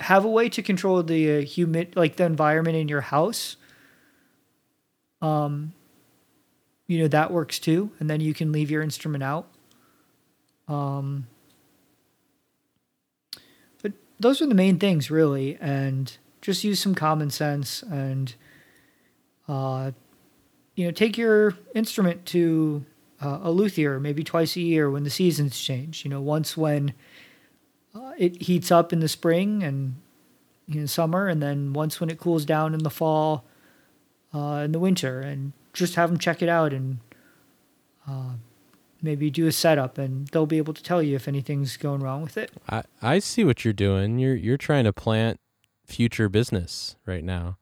have 0.00 0.24
a 0.24 0.30
way 0.30 0.48
to 0.48 0.62
control 0.62 1.02
the 1.02 1.38
uh, 1.38 1.40
humid 1.42 1.94
like 1.94 2.16
the 2.16 2.24
environment 2.24 2.76
in 2.76 2.88
your 2.88 3.02
house 3.02 3.56
um 5.22 5.72
you 6.86 6.98
know 6.98 7.08
that 7.08 7.30
works 7.30 7.58
too. 7.58 7.90
And 7.98 8.10
then 8.10 8.20
you 8.20 8.34
can 8.34 8.52
leave 8.52 8.70
your 8.70 8.82
instrument 8.82 9.24
out. 9.24 9.48
Um 10.68 11.26
but 13.80 13.92
those 14.20 14.42
are 14.42 14.46
the 14.46 14.54
main 14.54 14.78
things 14.78 15.10
really. 15.10 15.56
And 15.60 16.14
just 16.42 16.64
use 16.64 16.80
some 16.80 16.94
common 16.94 17.30
sense 17.30 17.82
and 17.82 18.34
uh 19.48 19.92
you 20.74 20.84
know 20.84 20.90
take 20.90 21.16
your 21.16 21.54
instrument 21.74 22.26
to 22.26 22.84
uh, 23.22 23.38
a 23.42 23.50
luthier 23.50 24.00
maybe 24.00 24.24
twice 24.24 24.56
a 24.56 24.60
year 24.60 24.90
when 24.90 25.04
the 25.04 25.10
seasons 25.10 25.58
change. 25.58 26.04
You 26.04 26.10
know 26.10 26.20
once 26.20 26.56
when 26.56 26.92
uh, 27.94 28.12
it 28.18 28.42
heats 28.42 28.70
up 28.70 28.92
in 28.92 29.00
the 29.00 29.08
spring 29.08 29.62
and 29.62 29.96
in 30.68 30.86
summer, 30.86 31.28
and 31.28 31.42
then 31.42 31.72
once 31.72 32.00
when 32.00 32.10
it 32.10 32.18
cools 32.18 32.44
down 32.44 32.74
in 32.74 32.82
the 32.82 32.90
fall, 32.90 33.44
uh, 34.34 34.62
in 34.64 34.72
the 34.72 34.78
winter, 34.78 35.20
and 35.20 35.52
just 35.72 35.94
have 35.94 36.10
them 36.10 36.18
check 36.18 36.42
it 36.42 36.48
out 36.48 36.72
and 36.72 36.98
uh, 38.08 38.32
maybe 39.02 39.30
do 39.30 39.46
a 39.46 39.52
setup, 39.52 39.98
and 39.98 40.28
they'll 40.28 40.46
be 40.46 40.58
able 40.58 40.74
to 40.74 40.82
tell 40.82 41.02
you 41.02 41.16
if 41.16 41.26
anything's 41.28 41.76
going 41.76 42.00
wrong 42.00 42.22
with 42.22 42.36
it. 42.36 42.50
I 42.68 42.82
I 43.00 43.18
see 43.18 43.44
what 43.44 43.64
you're 43.64 43.72
doing. 43.74 44.18
You're 44.18 44.34
you're 44.36 44.56
trying 44.58 44.84
to 44.84 44.92
plant 44.92 45.38
future 45.86 46.28
business 46.28 46.96
right 47.06 47.24
now. 47.24 47.58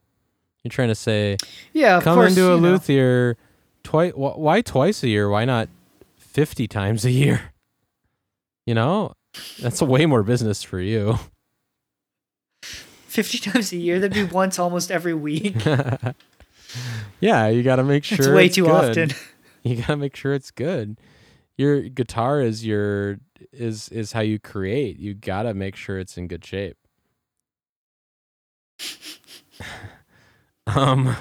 You're 0.62 0.70
trying 0.70 0.88
to 0.88 0.94
say 0.94 1.36
Yeah, 1.72 1.96
of 1.98 2.04
come 2.04 2.16
course. 2.16 2.30
into 2.36 2.52
a 2.52 2.56
luthier 2.56 3.36
twice. 3.82 4.12
Wh- 4.12 4.38
why 4.38 4.60
twice 4.60 5.02
a 5.02 5.08
year? 5.08 5.28
Why 5.30 5.44
not 5.44 5.68
fifty 6.16 6.66
times 6.68 7.04
a 7.04 7.10
year? 7.10 7.52
You 8.66 8.74
know, 8.74 9.14
that's 9.58 9.82
way 9.82 10.06
more 10.06 10.22
business 10.22 10.62
for 10.62 10.78
you. 10.78 11.18
50 12.62 13.38
times 13.38 13.72
a 13.72 13.76
year, 13.76 13.98
that'd 13.98 14.14
be 14.14 14.22
once 14.32 14.58
almost 14.60 14.90
every 14.92 15.14
week. 15.14 15.56
yeah, 17.20 17.48
you 17.48 17.62
got 17.62 17.76
to 17.76 17.84
make 17.84 18.04
sure 18.04 18.16
it's 18.18 18.28
way 18.28 18.46
it's 18.46 18.54
too 18.54 18.64
good. 18.66 18.72
often. 18.72 19.10
You 19.62 19.76
got 19.76 19.88
to 19.88 19.96
make 19.98 20.16
sure 20.16 20.32
it's 20.32 20.50
good. 20.50 20.98
Your 21.58 21.82
guitar 21.82 22.40
is 22.40 22.64
your 22.64 23.18
is 23.52 23.90
is 23.90 24.12
how 24.12 24.20
you 24.20 24.38
create. 24.38 24.98
You 24.98 25.12
got 25.12 25.42
to 25.42 25.52
make 25.52 25.76
sure 25.76 25.98
it's 25.98 26.16
in 26.16 26.28
good 26.28 26.42
shape. 26.46 26.78
um 30.66 31.14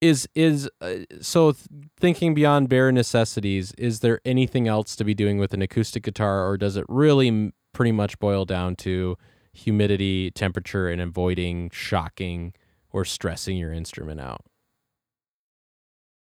is 0.00 0.28
is 0.34 0.68
uh, 0.80 0.96
so 1.20 1.52
th- 1.52 1.66
thinking 1.98 2.34
beyond 2.34 2.68
bare 2.68 2.92
necessities 2.92 3.72
is 3.78 4.00
there 4.00 4.20
anything 4.24 4.68
else 4.68 4.94
to 4.96 5.04
be 5.04 5.14
doing 5.14 5.38
with 5.38 5.54
an 5.54 5.62
acoustic 5.62 6.02
guitar 6.02 6.46
or 6.46 6.56
does 6.56 6.76
it 6.76 6.84
really 6.88 7.28
m- 7.28 7.52
pretty 7.72 7.92
much 7.92 8.18
boil 8.18 8.44
down 8.44 8.76
to 8.76 9.16
humidity 9.52 10.30
temperature 10.30 10.88
and 10.88 11.00
avoiding 11.00 11.70
shocking 11.72 12.52
or 12.92 13.04
stressing 13.04 13.56
your 13.56 13.72
instrument 13.72 14.20
out 14.20 14.44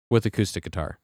with 0.10 0.25
acoustic 0.25 0.63
guitar 0.63 0.99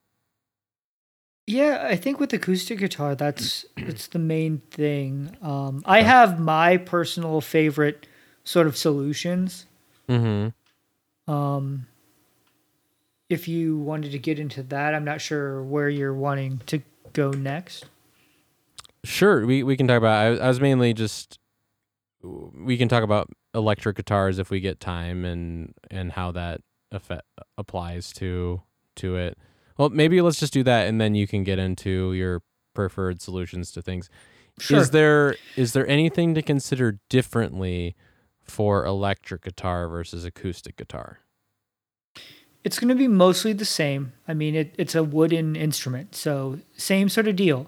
Yeah, 1.48 1.86
I 1.90 1.96
think 1.96 2.20
with 2.20 2.32
acoustic 2.34 2.80
guitar, 2.80 3.16
that's 3.24 3.66
that's 3.78 4.08
the 4.08 4.20
main 4.20 4.60
thing. 4.72 5.36
Um, 5.42 5.82
I 5.86 6.02
have 6.02 6.40
my 6.40 6.78
personal 6.78 7.42
favorite 7.42 8.08
sort 8.44 8.68
of 8.68 8.76
solutions. 8.78 9.66
mm-hmm 10.10 11.32
Um, 11.32 11.88
if 13.30 13.48
you 13.48 13.78
wanted 13.78 14.12
to 14.12 14.20
get 14.20 14.40
into 14.40 14.64
that, 14.64 14.94
I'm 14.94 15.06
not 15.06 15.22
sure 15.22 15.62
where 15.64 15.90
you're 15.90 16.14
wanting 16.14 16.62
to 16.68 16.82
go 17.14 17.32
next. 17.32 17.86
Sure, 19.04 19.46
we 19.46 19.64
we 19.64 19.76
can 19.76 19.88
talk 19.88 19.98
about. 19.98 20.40
I, 20.40 20.46
I 20.46 20.48
was 20.48 20.62
mainly 20.62 20.94
just. 20.94 21.40
We 22.22 22.78
can 22.78 22.88
talk 22.88 23.04
about 23.04 23.30
electric 23.54 23.98
guitars 23.98 24.40
if 24.40 24.50
we 24.50 24.60
get 24.60 24.80
time, 24.80 25.26
and 25.26 25.74
and 25.90 26.12
how 26.14 26.32
that 26.32 26.62
effect 26.92 27.24
applies 27.58 28.12
to 28.14 28.62
to 28.98 29.16
it. 29.16 29.38
Well, 29.78 29.90
maybe 29.90 30.22
let's 30.22 30.40
just 30.40 30.54
do 30.54 30.64
that, 30.64 30.88
and 30.88 31.02
then 31.02 31.16
you 31.16 31.28
can 31.28 31.44
get 31.44 31.60
into 31.60 32.14
your 32.14 32.44
preferred 32.74 33.22
solutions 33.22 33.72
to 33.72 33.82
things. 33.82 34.10
Sure. 34.60 34.80
Is 34.80 34.92
there 34.92 35.36
is 35.56 35.74
there 35.74 35.88
anything 35.88 36.36
to 36.36 36.42
consider 36.42 37.00
differently 37.10 37.96
for 38.44 38.86
electric 38.86 39.44
guitar 39.44 39.88
versus 39.88 40.26
acoustic 40.26 40.76
guitar? 40.76 41.20
It's 42.64 42.80
going 42.80 42.90
to 42.90 42.96
be 42.96 43.08
mostly 43.10 43.52
the 43.52 43.66
same. 43.66 44.14
I 44.28 44.34
mean, 44.34 44.56
it, 44.56 44.74
it's 44.78 44.96
a 44.96 45.04
wooden 45.04 45.56
instrument, 45.56 46.16
so 46.16 46.60
same 46.78 47.10
sort 47.10 47.28
of 47.28 47.36
deal. 47.36 47.68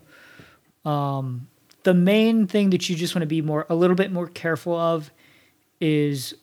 Um, 0.86 1.48
the 1.84 1.94
main 1.94 2.48
thing 2.48 2.70
that 2.70 2.88
you 2.88 2.96
just 2.96 3.14
want 3.14 3.24
to 3.24 3.28
be 3.28 3.42
more 3.42 3.66
a 3.70 3.76
little 3.76 3.96
bit 3.96 4.12
more 4.12 4.28
careful 4.28 4.76
of 4.76 5.12
is 5.80 6.34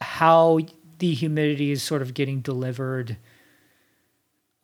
how 0.00 0.58
the 0.98 1.14
humidity 1.14 1.70
is 1.70 1.82
sort 1.82 2.02
of 2.02 2.14
getting 2.14 2.40
delivered. 2.40 3.16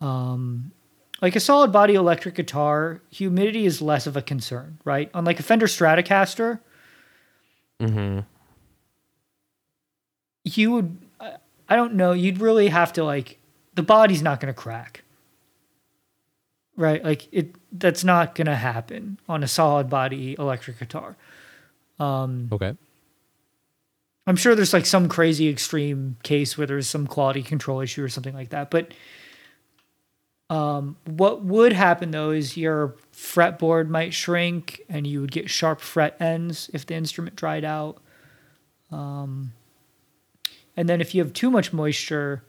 Um, 0.00 0.72
like 1.20 1.36
a 1.36 1.40
solid 1.40 1.72
body 1.72 1.94
electric 1.94 2.34
guitar, 2.34 3.02
humidity 3.10 3.66
is 3.66 3.82
less 3.82 4.06
of 4.06 4.16
a 4.16 4.22
concern, 4.22 4.78
right? 4.84 5.10
Unlike 5.14 5.40
a 5.40 5.42
Fender 5.42 5.66
Stratocaster, 5.66 6.60
Mm-hmm. 7.80 8.20
you 10.44 10.70
would 10.72 10.98
I- 11.68 11.76
don't 11.76 11.94
know 11.94 12.12
you'd 12.12 12.38
really 12.40 12.68
have 12.68 12.92
to 12.94 13.04
like 13.04 13.38
the 13.74 13.82
body's 13.82 14.20
not 14.20 14.38
going 14.38 14.52
to 14.52 14.58
crack 14.60 15.02
right 16.76 17.02
like 17.02 17.26
it 17.32 17.54
that's 17.72 18.04
not 18.04 18.34
going 18.34 18.48
to 18.48 18.56
happen 18.56 19.18
on 19.30 19.42
a 19.42 19.48
solid 19.48 19.88
body 19.88 20.36
electric 20.38 20.78
guitar 20.78 21.16
um 21.98 22.48
Okay. 22.52 22.76
I'm 24.31 24.37
sure 24.37 24.55
there's 24.55 24.73
like 24.73 24.87
some 24.87 25.09
crazy 25.09 25.49
extreme 25.49 26.16
case 26.23 26.57
where 26.57 26.66
there's 26.66 26.88
some 26.88 27.07
quality 27.07 27.43
control 27.43 27.81
issue 27.81 28.03
or 28.03 28.09
something 28.09 28.35
like 28.35 28.51
that 28.51 28.71
but 28.71 28.93
um 30.49 30.97
what 31.05 31.45
would 31.45 31.73
happen 31.73 32.11
though 32.11 32.31
is 32.31 32.57
your 32.57 32.97
fretboard 33.12 33.88
might 33.88 34.14
shrink 34.14 34.81
and 34.88 35.07
you 35.07 35.21
would 35.21 35.31
get 35.31 35.51
sharp 35.51 35.81
fret 35.81 36.16
ends 36.21 36.71
if 36.73 36.87
the 36.87 36.95
instrument 36.95 37.37
dried 37.37 37.64
out 37.64 37.99
um 38.90 39.53
and 40.77 40.88
then 40.88 41.03
if 41.03 41.14
you 41.14 41.23
have 41.23 41.35
too 41.35 41.51
much 41.51 41.75
moisture, 41.75 42.43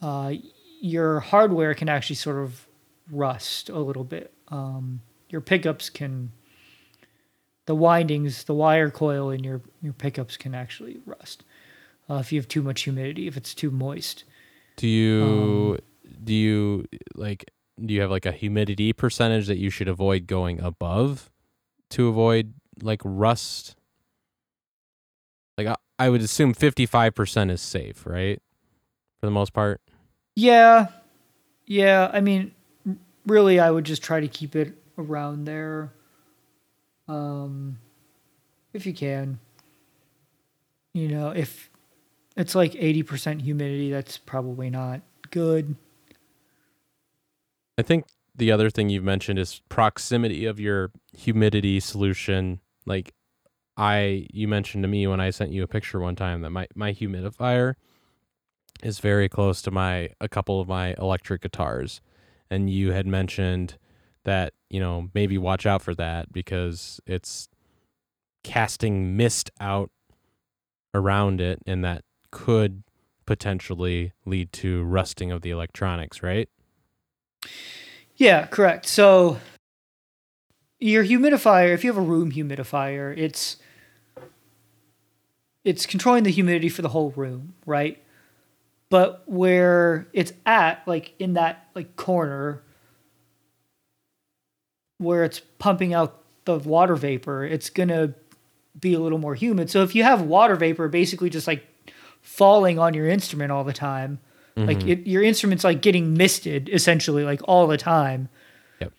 uh, 0.00 0.32
your 0.80 1.20
hardware 1.20 1.74
can 1.74 1.90
actually 1.90 2.16
sort 2.16 2.42
of 2.42 2.66
rust 3.10 3.68
a 3.68 3.78
little 3.78 4.02
bit. 4.02 4.32
Um, 4.48 5.02
your 5.28 5.42
pickups 5.42 5.90
can, 5.90 6.32
the 7.66 7.74
windings, 7.74 8.44
the 8.44 8.54
wire 8.54 8.90
coil 8.90 9.30
in 9.30 9.42
your, 9.42 9.60
your 9.82 9.92
pickups 9.92 10.36
can 10.36 10.54
actually 10.54 11.00
rust 11.06 11.44
uh, 12.08 12.16
if 12.16 12.32
you 12.32 12.38
have 12.38 12.48
too 12.48 12.62
much 12.62 12.82
humidity, 12.82 13.26
if 13.26 13.36
it's 13.36 13.54
too 13.54 13.70
moist. 13.70 14.24
Do 14.76 14.88
you 14.88 15.78
do 16.22 16.34
you 16.34 16.86
like 17.14 17.50
do 17.84 17.94
you 17.94 18.00
have 18.00 18.10
like 18.10 18.26
a 18.26 18.32
humidity 18.32 18.92
percentage 18.92 19.46
that 19.46 19.58
you 19.58 19.70
should 19.70 19.88
avoid 19.88 20.26
going 20.26 20.60
above 20.60 21.30
to 21.90 22.08
avoid 22.08 22.54
like 22.82 23.00
rust? 23.04 23.76
Like 25.56 25.68
I, 25.68 25.76
I 25.98 26.10
would 26.10 26.20
assume 26.22 26.54
55% 26.54 27.50
is 27.50 27.62
safe, 27.62 28.04
right? 28.06 28.42
For 29.20 29.26
the 29.26 29.30
most 29.30 29.52
part. 29.52 29.80
Yeah. 30.34 30.88
Yeah. 31.66 32.10
I 32.12 32.20
mean, 32.20 32.52
really, 33.26 33.60
I 33.60 33.70
would 33.70 33.84
just 33.84 34.02
try 34.02 34.20
to 34.20 34.28
keep 34.28 34.56
it 34.56 34.74
around 34.98 35.44
there. 35.44 35.92
Um, 37.08 37.78
if 38.72 38.86
you 38.86 38.94
can. 38.94 39.38
You 40.92 41.08
know, 41.08 41.30
if 41.30 41.70
it's 42.36 42.54
like 42.54 42.72
80% 42.72 43.42
humidity, 43.42 43.90
that's 43.90 44.16
probably 44.18 44.70
not 44.70 45.00
good. 45.30 45.74
I 47.76 47.82
think 47.82 48.06
the 48.34 48.52
other 48.52 48.70
thing 48.70 48.88
you've 48.88 49.04
mentioned 49.04 49.38
is 49.38 49.60
proximity 49.68 50.46
of 50.46 50.60
your 50.60 50.90
humidity 51.12 51.80
solution. 51.80 52.60
Like 52.86 53.12
I 53.76 54.26
you 54.32 54.46
mentioned 54.46 54.84
to 54.84 54.88
me 54.88 55.06
when 55.06 55.20
I 55.20 55.30
sent 55.30 55.50
you 55.50 55.62
a 55.62 55.68
picture 55.68 56.00
one 56.00 56.16
time 56.16 56.42
that 56.42 56.50
my 56.50 56.66
my 56.74 56.92
humidifier 56.92 57.74
is 58.82 58.98
very 58.98 59.28
close 59.28 59.62
to 59.62 59.70
my 59.70 60.10
a 60.20 60.28
couple 60.28 60.60
of 60.60 60.68
my 60.68 60.94
electric 60.98 61.42
guitars 61.42 62.00
and 62.50 62.70
you 62.70 62.92
had 62.92 63.06
mentioned 63.06 63.78
that, 64.24 64.54
you 64.70 64.80
know, 64.80 65.08
maybe 65.14 65.38
watch 65.38 65.66
out 65.66 65.82
for 65.82 65.94
that 65.94 66.32
because 66.32 67.00
it's 67.06 67.48
casting 68.42 69.16
mist 69.16 69.50
out 69.60 69.90
around 70.94 71.40
it 71.40 71.60
and 71.66 71.84
that 71.84 72.02
could 72.30 72.82
potentially 73.26 74.12
lead 74.26 74.52
to 74.52 74.82
rusting 74.84 75.32
of 75.32 75.42
the 75.42 75.50
electronics, 75.50 76.22
right? 76.22 76.48
Yeah, 78.16 78.46
correct. 78.46 78.86
So 78.86 79.38
your 80.78 81.04
humidifier, 81.04 81.72
if 81.72 81.84
you 81.84 81.90
have 81.90 81.96
a 81.96 82.06
room 82.06 82.32
humidifier, 82.32 83.16
it's 83.16 83.56
it's 85.64 85.86
controlling 85.86 86.24
the 86.24 86.30
humidity 86.30 86.68
for 86.68 86.82
the 86.82 86.90
whole 86.90 87.10
room, 87.12 87.54
right? 87.64 88.02
But 88.90 89.22
where 89.26 90.06
it's 90.12 90.32
at, 90.44 90.86
like 90.86 91.14
in 91.18 91.34
that 91.34 91.68
like 91.74 91.96
corner 91.96 92.62
where 94.98 95.24
it's 95.24 95.40
pumping 95.58 95.94
out 95.94 96.22
the 96.44 96.58
water 96.58 96.96
vapor, 96.96 97.44
it's 97.44 97.70
gonna 97.70 98.14
be 98.78 98.94
a 98.94 99.00
little 99.00 99.18
more 99.18 99.34
humid. 99.34 99.70
So 99.70 99.82
if 99.82 99.94
you 99.94 100.02
have 100.02 100.22
water 100.22 100.56
vapor 100.56 100.88
basically 100.88 101.30
just 101.30 101.46
like 101.46 101.64
falling 102.22 102.78
on 102.78 102.94
your 102.94 103.08
instrument 103.08 103.52
all 103.52 103.64
the 103.64 103.72
time, 103.72 104.18
mm-hmm. 104.56 104.68
like 104.68 104.86
it, 104.86 105.06
your 105.06 105.22
instrument's 105.22 105.64
like 105.64 105.80
getting 105.82 106.14
misted 106.14 106.68
essentially 106.68 107.24
like 107.24 107.40
all 107.44 107.66
the 107.66 107.76
time. 107.76 108.28
Yep. 108.80 108.92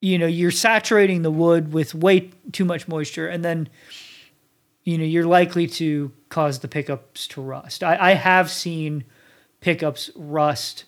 You 0.00 0.18
know, 0.18 0.26
you're 0.26 0.50
saturating 0.50 1.22
the 1.22 1.30
wood 1.30 1.72
with 1.72 1.94
way 1.94 2.30
too 2.52 2.64
much 2.64 2.88
moisture 2.88 3.28
and 3.28 3.44
then 3.44 3.68
you 4.82 4.96
know, 4.98 5.04
you're 5.04 5.26
likely 5.26 5.66
to 5.66 6.10
cause 6.30 6.60
the 6.60 6.68
pickups 6.68 7.28
to 7.28 7.42
rust. 7.42 7.84
I, 7.84 8.10
I 8.10 8.14
have 8.14 8.50
seen 8.50 9.04
pickups 9.60 10.10
rust 10.16 10.84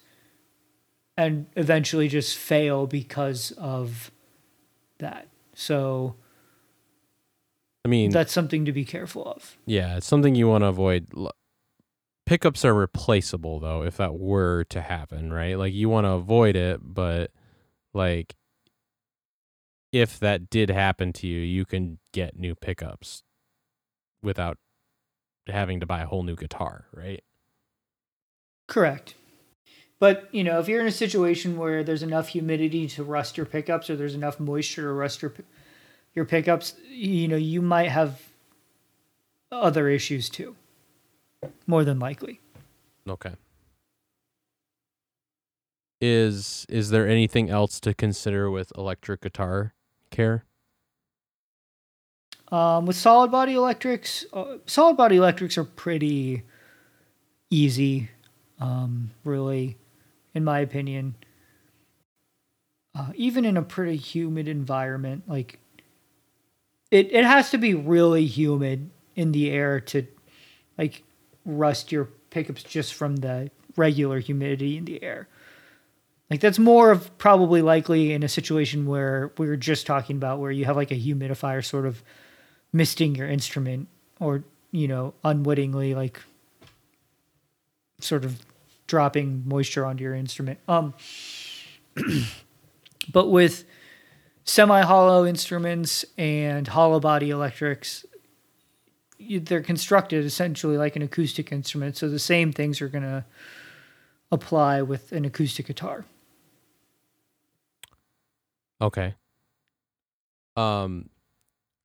and 1.16 1.46
eventually 1.56 2.08
just 2.08 2.36
fail 2.36 2.86
because 2.86 3.52
of 3.52 4.10
that. 4.98 5.28
So 5.54 6.16
I 7.84 7.88
mean, 7.88 8.10
that's 8.10 8.32
something 8.32 8.64
to 8.64 8.72
be 8.72 8.84
careful 8.84 9.24
of. 9.24 9.56
Yeah, 9.66 9.96
it's 9.96 10.06
something 10.06 10.34
you 10.34 10.48
want 10.48 10.62
to 10.62 10.68
avoid. 10.68 11.08
Pickups 12.24 12.64
are 12.64 12.74
replaceable 12.74 13.58
though 13.60 13.82
if 13.82 13.96
that 13.96 14.14
were 14.14 14.64
to 14.64 14.80
happen, 14.80 15.32
right? 15.32 15.58
Like 15.58 15.74
you 15.74 15.88
want 15.88 16.04
to 16.06 16.12
avoid 16.12 16.56
it, 16.56 16.80
but 16.82 17.30
like 17.92 18.34
if 19.92 20.18
that 20.20 20.48
did 20.48 20.70
happen 20.70 21.12
to 21.14 21.26
you, 21.26 21.40
you 21.40 21.64
can 21.64 21.98
get 22.12 22.38
new 22.38 22.54
pickups 22.54 23.22
without 24.22 24.56
having 25.48 25.80
to 25.80 25.86
buy 25.86 26.00
a 26.00 26.06
whole 26.06 26.22
new 26.22 26.36
guitar, 26.36 26.86
right? 26.94 27.22
Correct. 28.68 29.16
But, 30.02 30.28
you 30.32 30.42
know, 30.42 30.58
if 30.58 30.66
you're 30.66 30.80
in 30.80 30.88
a 30.88 30.90
situation 30.90 31.56
where 31.56 31.84
there's 31.84 32.02
enough 32.02 32.26
humidity 32.26 32.88
to 32.88 33.04
rust 33.04 33.36
your 33.36 33.46
pickups 33.46 33.88
or 33.88 33.94
there's 33.94 34.16
enough 34.16 34.40
moisture 34.40 34.82
to 34.82 34.92
rust 34.92 35.22
your 35.22 35.32
your 36.12 36.24
pickups, 36.24 36.74
you 36.90 37.28
know, 37.28 37.36
you 37.36 37.62
might 37.62 37.88
have 37.88 38.20
other 39.52 39.88
issues 39.88 40.28
too. 40.28 40.56
More 41.68 41.84
than 41.84 42.00
likely. 42.00 42.40
Okay. 43.08 43.34
Is 46.00 46.66
is 46.68 46.90
there 46.90 47.06
anything 47.06 47.48
else 47.48 47.78
to 47.78 47.94
consider 47.94 48.50
with 48.50 48.72
electric 48.76 49.20
guitar 49.20 49.72
care? 50.10 50.44
Um, 52.50 52.86
with 52.86 52.96
solid 52.96 53.30
body 53.30 53.54
electrics, 53.54 54.26
uh, 54.32 54.56
solid 54.66 54.96
body 54.96 55.18
electrics 55.18 55.56
are 55.56 55.64
pretty 55.64 56.42
easy, 57.50 58.10
um, 58.58 59.12
really, 59.24 59.76
in 60.34 60.44
my 60.44 60.60
opinion. 60.60 61.14
Uh, 62.94 63.08
even 63.14 63.44
in 63.44 63.56
a 63.56 63.62
pretty 63.62 63.96
humid 63.96 64.48
environment, 64.48 65.24
like 65.26 65.58
it, 66.90 67.12
it 67.12 67.24
has 67.24 67.50
to 67.50 67.58
be 67.58 67.74
really 67.74 68.26
humid 68.26 68.90
in 69.16 69.32
the 69.32 69.50
air 69.50 69.80
to 69.80 70.06
like 70.76 71.02
rust 71.44 71.90
your 71.90 72.08
pickups 72.30 72.62
just 72.62 72.94
from 72.94 73.16
the 73.16 73.50
regular 73.76 74.18
humidity 74.18 74.76
in 74.76 74.84
the 74.84 75.02
air. 75.02 75.28
Like 76.30 76.40
that's 76.40 76.58
more 76.58 76.90
of 76.90 77.16
probably 77.18 77.60
likely 77.60 78.12
in 78.12 78.22
a 78.22 78.28
situation 78.28 78.86
where 78.86 79.32
we 79.36 79.46
were 79.46 79.56
just 79.56 79.86
talking 79.86 80.16
about 80.16 80.38
where 80.38 80.50
you 80.50 80.64
have 80.64 80.76
like 80.76 80.90
a 80.90 80.98
humidifier 80.98 81.64
sort 81.64 81.86
of 81.86 82.02
misting 82.72 83.14
your 83.14 83.28
instrument 83.28 83.88
or 84.18 84.44
you 84.70 84.88
know 84.88 85.12
unwittingly 85.24 85.94
like 85.94 86.22
sort 88.00 88.24
of 88.24 88.40
dropping 88.92 89.42
moisture 89.48 89.86
onto 89.86 90.04
your 90.04 90.14
instrument. 90.14 90.58
Um 90.68 90.92
but 93.10 93.28
with 93.28 93.64
semi 94.44 94.82
hollow 94.82 95.24
instruments 95.24 96.04
and 96.18 96.68
hollow 96.68 97.00
body 97.00 97.30
electrics 97.30 98.04
they're 99.18 99.62
constructed 99.62 100.26
essentially 100.26 100.76
like 100.76 100.94
an 100.94 101.00
acoustic 101.00 101.50
instrument 101.52 101.96
so 101.96 102.06
the 102.06 102.18
same 102.18 102.52
things 102.52 102.82
are 102.82 102.88
going 102.88 103.02
to 103.02 103.24
apply 104.30 104.82
with 104.82 105.10
an 105.12 105.24
acoustic 105.24 105.68
guitar. 105.68 106.04
Okay. 108.82 109.14
Um 110.54 111.08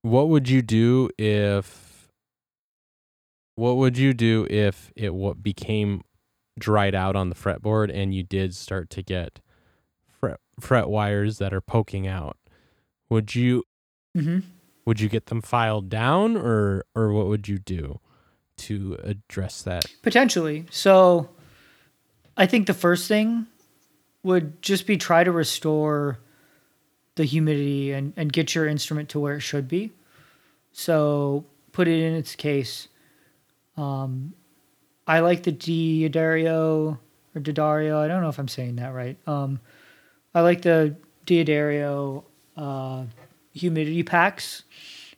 what 0.02 0.28
would 0.28 0.50
you 0.50 0.62
do 0.62 1.10
if 1.18 1.88
what 3.58 3.78
would 3.78 3.98
you 3.98 4.14
do 4.14 4.46
if 4.50 4.92
it 4.96 5.14
what 5.14 5.42
became 5.42 6.04
dried 6.58 6.96
out 6.96 7.16
on 7.16 7.30
the 7.30 7.36
fretboard 7.36 7.92
and 7.94 8.14
you 8.14 8.24
did 8.24 8.56
start 8.56 8.90
to 8.90 9.02
get 9.02 9.40
fret 10.20 10.40
fret 10.60 10.90
wires 10.90 11.38
that 11.38 11.54
are 11.54 11.62
poking 11.62 12.08
out 12.08 12.38
would 13.10 13.36
you 13.36 13.64
mm-hmm. 14.16 14.40
would 14.86 15.00
you 15.00 15.10
get 15.10 15.28
them 15.28 15.42
filed 15.42 15.90
down 15.90 16.36
or 16.36 16.84
or 16.96 17.12
what 17.12 17.28
would 17.28 17.48
you 17.48 17.58
do 17.58 18.00
to 18.56 18.98
address 19.04 19.62
that 19.62 19.86
potentially 20.02 20.66
so 20.72 21.30
i 22.36 22.46
think 22.46 22.66
the 22.66 22.74
first 22.74 23.08
thing 23.08 23.46
would 24.24 24.62
just 24.62 24.88
be 24.88 24.98
try 24.98 25.24
to 25.24 25.32
restore 25.32 26.20
the 27.18 27.26
humidity 27.26 27.92
and, 27.92 28.14
and 28.16 28.32
get 28.32 28.56
your 28.56 28.68
instrument 28.68 29.10
to 29.10 29.20
where 29.20 29.36
it 29.36 29.42
should 29.42 29.68
be. 29.68 29.92
So 30.72 31.46
put 31.74 31.88
it 31.88 32.00
in 32.00 32.14
its 32.14 32.36
case. 32.36 32.88
Um, 33.76 34.34
I 35.08 35.22
like 35.22 35.44
the 35.44 35.52
D'Addario 35.52 37.00
or 37.34 37.42
D'Addario. 37.42 37.98
I 37.98 38.08
don't 38.08 38.22
know 38.22 38.30
if 38.30 38.38
I'm 38.38 38.48
saying 38.48 38.76
that 38.76 38.94
right. 38.94 39.18
Um, 39.26 39.60
I 40.36 40.42
like 40.42 40.62
the 40.62 40.96
D'Addario 41.26 42.26
uh, 42.58 43.06
humidity 43.54 44.04
packs 44.04 44.64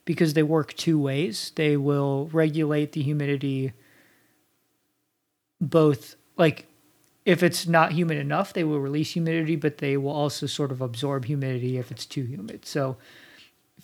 because 0.04 0.34
they 0.34 0.44
work 0.44 0.74
two 0.74 0.98
ways. 0.98 1.52
They 1.56 1.76
will 1.76 2.30
regulate 2.32 2.92
the 2.92 3.02
humidity 3.02 3.72
both 5.60 6.16
like 6.36 6.66
if 7.26 7.42
it's 7.42 7.66
not 7.66 7.92
humid 7.92 8.16
enough, 8.16 8.54
they 8.54 8.64
will 8.64 8.80
release 8.80 9.12
humidity, 9.12 9.54
but 9.56 9.78
they 9.78 9.96
will 9.96 10.10
also 10.10 10.46
sort 10.46 10.72
of 10.72 10.80
absorb 10.80 11.26
humidity 11.26 11.76
if 11.76 11.90
it's 11.90 12.06
too 12.06 12.22
humid. 12.22 12.64
So 12.64 12.96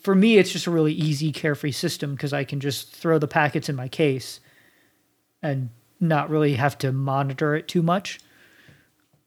for 0.00 0.14
me, 0.14 0.38
it's 0.38 0.50
just 0.50 0.66
a 0.66 0.70
really 0.70 0.94
easy, 0.94 1.32
carefree 1.32 1.72
system 1.72 2.14
because 2.14 2.32
I 2.32 2.44
can 2.44 2.60
just 2.60 2.94
throw 2.94 3.18
the 3.18 3.28
packets 3.28 3.68
in 3.68 3.76
my 3.76 3.88
case 3.88 4.40
and 5.42 5.68
not 6.00 6.30
really 6.30 6.54
have 6.54 6.78
to 6.78 6.92
monitor 6.92 7.54
it 7.54 7.68
too 7.68 7.82
much. 7.82 8.20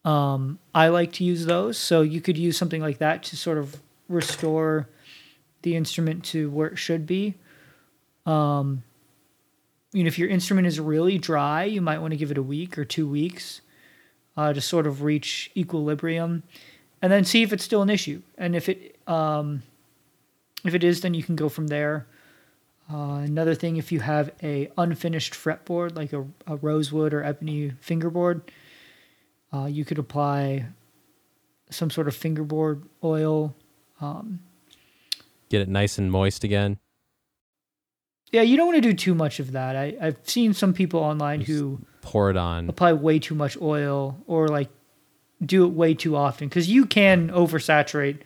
Um, 0.06 0.60
I 0.74 0.88
like 0.88 1.12
to 1.14 1.24
use 1.24 1.46
those. 1.46 1.78
So 1.78 2.02
you 2.02 2.22
could 2.22 2.38
use 2.38 2.58
something 2.58 2.82
like 2.82 3.00
that 3.00 3.24
to 3.24 3.38
sort 3.38 3.58
of 3.58 3.82
restore 4.08 4.88
the 5.62 5.76
instrument 5.76 6.24
to 6.26 6.50
where 6.50 6.68
it 6.68 6.78
should 6.78 7.06
be. 7.06 7.36
Um, 8.26 8.84
you 9.92 10.04
know, 10.04 10.08
if 10.08 10.20
your 10.20 10.30
instrument 10.30 10.68
is 10.68 10.80
really 10.80 11.18
dry, 11.18 11.64
you 11.64 11.82
might 11.82 12.00
want 12.00 12.12
to 12.12 12.18
give 12.18 12.32
it 12.32 12.38
a 12.38 12.44
week 12.44 12.78
or 12.78 12.86
two 12.86 13.08
weeks 13.08 13.62
uh, 14.38 14.54
to 14.54 14.62
sort 14.62 14.88
of 14.88 15.02
reach 15.02 15.52
equilibrium, 15.58 16.44
and 17.02 17.12
then 17.12 17.26
see 17.26 17.44
if 17.44 17.52
it's 17.52 17.64
still 17.64 17.82
an 17.82 17.90
issue. 17.90 18.22
And 18.38 18.56
if 18.56 18.70
it 18.70 18.98
um, 19.08 19.64
if 20.64 20.74
it 20.74 20.84
is, 20.84 21.02
then 21.02 21.14
you 21.14 21.24
can 21.24 21.36
go 21.36 21.50
from 21.50 21.68
there. 21.68 22.06
Uh, 22.92 23.22
another 23.24 23.54
thing, 23.54 23.78
if 23.78 23.92
you 23.92 24.00
have 24.00 24.32
a 24.42 24.72
unfinished 24.78 25.34
fretboard 25.34 25.96
like 25.96 26.12
a, 26.12 26.26
a 26.48 26.56
rosewood 26.56 27.14
or 27.14 27.24
ebony 27.24 27.72
fingerboard, 27.80 28.52
uh, 29.54 29.66
you 29.66 29.86
could 29.86 30.00
apply 30.00 30.66
some 31.70 31.92
sort 31.92 32.08
of 32.08 32.16
fingerboard 32.16 32.84
oil. 33.04 33.54
Um, 34.02 34.40
Get 35.50 35.62
it 35.62 35.70
nice 35.70 35.98
and 36.00 36.12
moist 36.12 36.44
again. 36.44 36.80
Yeah, 38.32 38.42
you 38.42 38.58
don't 38.58 38.68
want 38.68 38.78
to 38.78 38.82
do 38.82 38.94
too 38.94 39.16
much 39.16 39.40
of 39.40 39.52
that. 39.52 39.76
I, 39.76 39.96
I've 40.02 40.18
seen 40.24 40.54
some 40.54 40.74
people 40.74 41.00
online 41.00 41.40
Just 41.40 41.52
who 41.52 41.80
pour 42.02 42.30
it 42.30 42.38
on, 42.38 42.70
apply 42.70 42.94
way 42.94 43.20
too 43.20 43.36
much 43.36 43.60
oil, 43.60 44.18
or 44.28 44.48
like 44.48 44.70
do 45.44 45.66
it 45.66 45.70
way 45.70 45.94
too 45.94 46.16
often 46.16 46.48
because 46.48 46.70
you 46.70 46.86
can 46.86 47.30
oversaturate. 47.30 48.20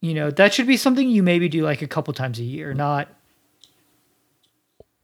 You 0.00 0.14
know 0.14 0.30
that 0.30 0.54
should 0.54 0.68
be 0.68 0.76
something 0.76 1.08
you 1.08 1.24
maybe 1.24 1.48
do 1.48 1.62
like 1.62 1.82
a 1.82 1.88
couple 1.88 2.14
times 2.14 2.38
a 2.38 2.44
year, 2.44 2.72
not 2.72 3.08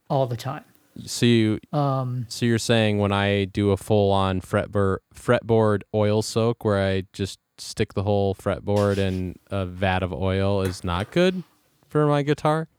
all 0.09 0.27
the 0.27 0.37
time. 0.37 0.63
So 1.05 1.25
you, 1.25 1.59
um, 1.73 2.25
so 2.29 2.45
you're 2.45 2.57
saying 2.57 2.99
when 2.99 3.11
I 3.11 3.45
do 3.45 3.71
a 3.71 3.77
full 3.77 4.11
on 4.11 4.39
fretboard 4.39 4.99
fretboard 5.13 5.81
oil 5.93 6.21
soak, 6.21 6.63
where 6.63 6.81
I 6.81 7.03
just 7.11 7.39
stick 7.57 7.93
the 7.93 8.03
whole 8.03 8.33
fretboard 8.33 8.97
in 8.97 9.35
a 9.51 9.65
vat 9.65 10.03
of 10.03 10.13
oil, 10.13 10.61
is 10.61 10.83
not 10.83 11.11
good 11.11 11.43
for 11.89 12.07
my 12.07 12.21
guitar. 12.21 12.69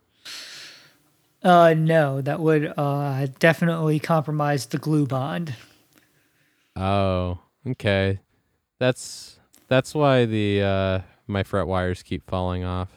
Uh, 1.43 1.75
no, 1.77 2.23
that 2.23 2.41
would 2.41 2.73
uh 2.77 3.27
definitely 3.39 3.99
compromise 3.99 4.67
the 4.67 4.79
glue 4.79 5.07
bond. 5.07 5.55
Oh, 6.75 7.39
okay. 7.67 8.21
That's 8.79 9.39
that's 9.69 9.95
why 9.95 10.25
the 10.25 10.63
uh 10.63 11.01
my 11.27 11.43
fret 11.43 11.67
wires 11.67 12.03
keep 12.03 12.29
falling 12.29 12.65
off. 12.65 12.91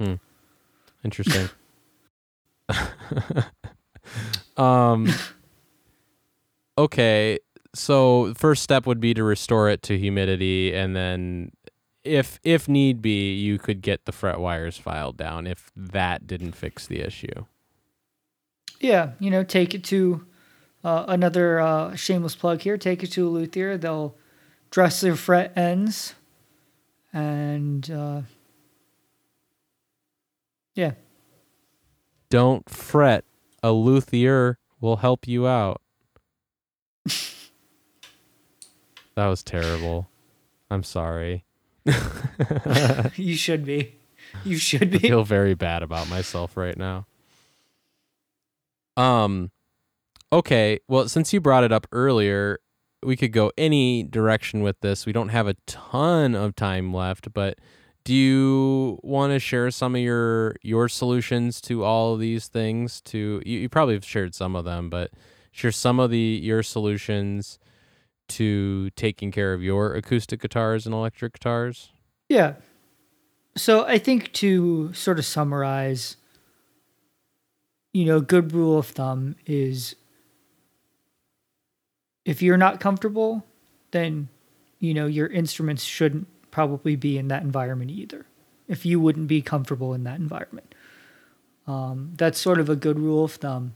Hmm. 0.00 0.14
Interesting. 1.04 1.48
um 4.56 5.12
okay, 6.78 7.38
so 7.74 8.32
first 8.34 8.62
step 8.62 8.86
would 8.86 9.00
be 9.00 9.14
to 9.14 9.22
restore 9.22 9.68
it 9.68 9.82
to 9.82 9.98
humidity 9.98 10.74
and 10.74 10.94
then 10.94 11.50
if 12.04 12.38
if 12.44 12.68
need 12.68 13.00
be, 13.00 13.34
you 13.34 13.58
could 13.58 13.80
get 13.80 14.04
the 14.04 14.12
fret 14.12 14.38
wires 14.38 14.76
filed 14.76 15.16
down 15.16 15.46
if 15.46 15.72
that 15.74 16.26
didn't 16.26 16.52
fix 16.52 16.86
the 16.86 17.00
issue. 17.00 17.46
Yeah, 18.80 19.12
you 19.18 19.30
know, 19.30 19.42
take 19.42 19.74
it 19.74 19.82
to 19.84 20.26
uh, 20.84 21.06
another 21.08 21.58
uh, 21.60 21.96
shameless 21.96 22.36
plug 22.36 22.60
here. 22.60 22.76
Take 22.76 23.02
it 23.02 23.10
to 23.12 23.26
a 23.26 23.30
luthier. 23.30 23.78
They'll 23.78 24.16
dress 24.70 25.00
their 25.00 25.16
fret 25.16 25.56
ends, 25.56 26.14
and 27.12 27.90
uh, 27.90 28.22
yeah. 30.74 30.92
Don't 32.34 32.68
fret. 32.68 33.24
A 33.62 33.70
luthier 33.70 34.58
will 34.80 34.96
help 34.96 35.28
you 35.28 35.46
out. 35.46 35.80
that 37.06 37.14
was 39.16 39.44
terrible. 39.44 40.08
I'm 40.68 40.82
sorry. 40.82 41.44
you 43.14 43.36
should 43.36 43.64
be. 43.64 43.94
You 44.44 44.56
should 44.56 44.90
be. 44.90 44.96
I 44.96 45.02
feel 45.02 45.22
very 45.22 45.54
bad 45.54 45.84
about 45.84 46.10
myself 46.10 46.56
right 46.56 46.76
now. 46.76 47.06
Um 48.96 49.52
okay, 50.32 50.80
well 50.88 51.08
since 51.08 51.32
you 51.32 51.40
brought 51.40 51.62
it 51.62 51.70
up 51.70 51.86
earlier, 51.92 52.58
we 53.04 53.14
could 53.16 53.30
go 53.30 53.52
any 53.56 54.02
direction 54.02 54.60
with 54.60 54.80
this. 54.80 55.06
We 55.06 55.12
don't 55.12 55.28
have 55.28 55.46
a 55.46 55.54
ton 55.66 56.34
of 56.34 56.56
time 56.56 56.92
left, 56.92 57.32
but 57.32 57.60
do 58.04 58.14
you 58.14 59.00
want 59.02 59.32
to 59.32 59.38
share 59.38 59.70
some 59.70 59.94
of 59.94 60.00
your 60.00 60.56
your 60.62 60.88
solutions 60.88 61.60
to 61.62 61.84
all 61.84 62.14
of 62.14 62.20
these 62.20 62.48
things 62.48 63.00
to 63.02 63.42
you, 63.44 63.60
you 63.60 63.68
probably 63.68 63.94
have 63.94 64.04
shared 64.04 64.34
some 64.34 64.54
of 64.54 64.64
them, 64.64 64.90
but 64.90 65.10
share 65.52 65.72
some 65.72 65.98
of 65.98 66.10
the 66.10 66.18
your 66.42 66.62
solutions 66.62 67.58
to 68.28 68.90
taking 68.90 69.30
care 69.30 69.54
of 69.54 69.62
your 69.62 69.94
acoustic 69.94 70.40
guitars 70.40 70.86
and 70.86 70.94
electric 70.94 71.32
guitars? 71.32 71.92
Yeah. 72.28 72.54
So 73.56 73.86
I 73.86 73.98
think 73.98 74.32
to 74.34 74.92
sort 74.92 75.18
of 75.18 75.24
summarize, 75.24 76.16
you 77.92 78.04
know, 78.04 78.20
good 78.20 78.52
rule 78.52 78.78
of 78.78 78.86
thumb 78.88 79.36
is 79.46 79.94
if 82.24 82.42
you're 82.42 82.56
not 82.56 82.80
comfortable, 82.80 83.44
then, 83.92 84.28
you 84.78 84.92
know, 84.92 85.06
your 85.06 85.28
instruments 85.28 85.84
shouldn't 85.84 86.26
probably 86.54 86.94
be 86.94 87.18
in 87.18 87.26
that 87.26 87.42
environment 87.42 87.90
either. 87.90 88.26
If 88.68 88.86
you 88.86 89.00
wouldn't 89.00 89.26
be 89.26 89.42
comfortable 89.42 89.92
in 89.92 90.04
that 90.04 90.20
environment, 90.20 90.72
um, 91.66 92.12
that's 92.14 92.38
sort 92.38 92.60
of 92.60 92.70
a 92.70 92.76
good 92.76 92.96
rule 92.96 93.24
of 93.24 93.32
thumb. 93.32 93.74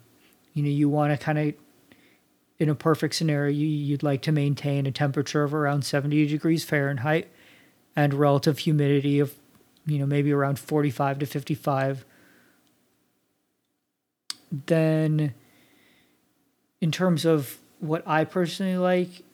You 0.55 0.63
know, 0.63 0.69
you 0.69 0.89
want 0.89 1.11
to 1.13 1.19
kind 1.19 1.39
of, 1.41 1.55
in 2.61 2.69
a 2.69 2.77
perfect 2.77 3.17
scenario, 3.17 3.51
you, 3.51 3.67
you'd 3.67 4.05
like 4.05 4.23
to 4.23 4.33
maintain 4.33 4.87
a 4.87 4.93
temperature 4.93 5.43
of 5.43 5.55
around 5.55 5.83
70 5.83 6.29
degrees 6.29 6.63
Fahrenheit 6.63 7.29
and 7.97 8.15
relative 8.15 8.61
humidity 8.61 9.19
of, 9.19 9.35
you 9.85 9.99
know, 9.99 10.07
maybe 10.07 10.31
around 10.31 10.61
45 10.61 11.19
to 11.19 11.27
55. 11.27 12.05
Then, 14.67 15.35
in 16.81 16.93
terms 16.93 17.25
of 17.25 17.59
what 17.81 18.07
I 18.07 18.25
personally 18.25 18.79
like, 18.79 19.25